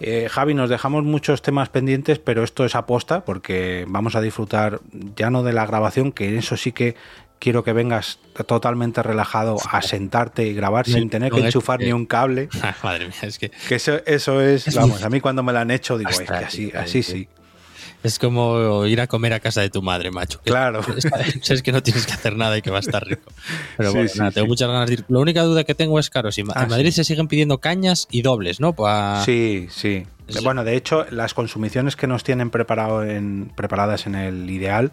[0.00, 4.80] Eh, Javi, nos dejamos muchos temas pendientes, pero esto es aposta porque vamos a disfrutar
[5.16, 6.96] ya no de la grabación, que en eso sí que
[7.38, 12.06] quiero que vengas totalmente relajado a sentarte y grabar sin tener que enchufar ni un
[12.06, 12.48] cable.
[12.82, 13.50] Madre mía, es que.
[13.50, 16.32] que eso, eso es, vamos, a mí cuando me lo han hecho digo, es que
[16.32, 17.28] así, así sí.
[18.04, 20.38] Es como ir a comer a casa de tu madre, macho.
[20.44, 20.82] Claro.
[21.48, 23.32] Es que no tienes que hacer nada y que va a estar rico.
[23.78, 25.04] Pero bueno, nada, tengo muchas ganas de ir.
[25.08, 28.06] La única duda que tengo es, claro, si Ah, en Madrid se siguen pidiendo cañas
[28.10, 28.74] y dobles, ¿no?
[28.74, 30.06] Pa- Sí, sí.
[30.28, 30.44] Sí.
[30.44, 34.92] Bueno, de hecho, las consumiciones que nos tienen preparado en, preparadas en el ideal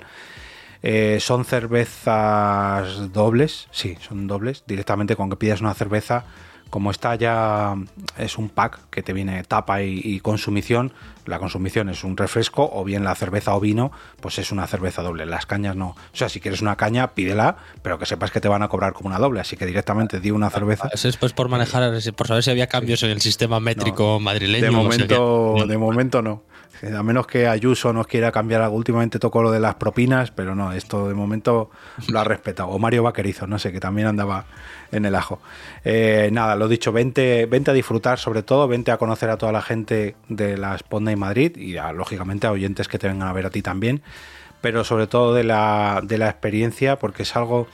[0.84, 3.68] eh, son cervezas dobles.
[3.72, 4.64] Sí, son dobles.
[4.68, 6.26] Directamente con que pidas una cerveza,
[6.72, 7.76] como está ya,
[8.17, 10.93] es un pack que te viene tapa y, y consumición.
[11.26, 13.91] La consumición es un refresco, o bien la cerveza o vino,
[14.22, 15.26] pues es una cerveza doble.
[15.26, 15.89] Las cañas no.
[15.89, 18.93] O sea, si quieres una caña, pídela, pero que sepas que te van a cobrar
[18.93, 19.41] como una doble.
[19.41, 20.89] Así que directamente di una cerveza.
[20.91, 24.65] Eso es pues por manejar, por saber si había cambios en el sistema métrico madrileño.
[24.65, 26.43] De momento, de momento no.
[26.97, 28.76] A menos que Ayuso nos quiera cambiar algo.
[28.76, 31.69] Últimamente tocó lo de las propinas, pero no, esto de momento
[32.09, 32.69] lo ha respetado.
[32.69, 34.45] O Mario Vaquerizo, no sé, que también andaba
[34.91, 35.39] en el ajo.
[35.86, 39.51] Eh, nada, lo dicho, vente, vente a disfrutar sobre todo, vente a conocer a toda
[39.51, 43.34] la gente de la Sponda y Madrid y lógicamente a oyentes que te vengan a
[43.34, 44.01] ver a ti también,
[44.61, 47.67] pero sobre todo de la, de la experiencia, porque es algo...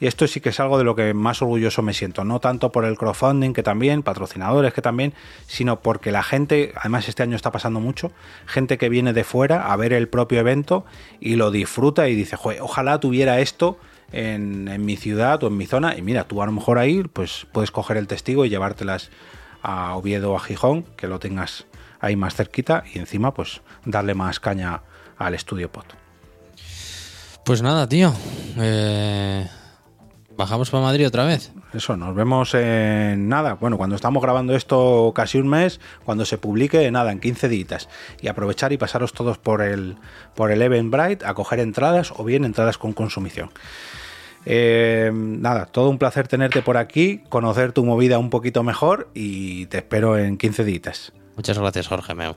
[0.00, 2.70] Y esto sí que es algo de lo que más orgulloso me siento, no tanto
[2.70, 5.12] por el crowdfunding, que también, patrocinadores, que también,
[5.46, 8.12] sino porque la gente, además este año está pasando mucho,
[8.46, 10.84] gente que viene de fuera a ver el propio evento
[11.20, 13.78] y lo disfruta y dice, "Joder, ojalá tuviera esto
[14.12, 15.96] en, en mi ciudad o en mi zona.
[15.96, 19.10] Y mira, tú a lo mejor ahí pues puedes coger el testigo y llevártelas
[19.62, 21.66] a Oviedo o a Gijón, que lo tengas
[22.00, 24.82] ahí más cerquita y encima pues darle más caña
[25.16, 25.86] al estudio pot.
[27.44, 28.12] Pues nada, tío.
[28.58, 29.46] Eh,
[30.38, 31.50] Bajamos para Madrid otra vez.
[31.74, 33.54] Eso, nos vemos en nada.
[33.54, 37.88] Bueno, cuando estamos grabando esto casi un mes, cuando se publique, nada, en 15 días.
[38.20, 39.96] Y aprovechar y pasaros todos por el,
[40.36, 43.50] por el Eventbrite a coger entradas o bien entradas con consumición.
[44.46, 49.66] Eh, nada, todo un placer tenerte por aquí, conocer tu movida un poquito mejor y
[49.66, 51.12] te espero en 15 días.
[51.34, 52.36] Muchas gracias, Jorge Meu.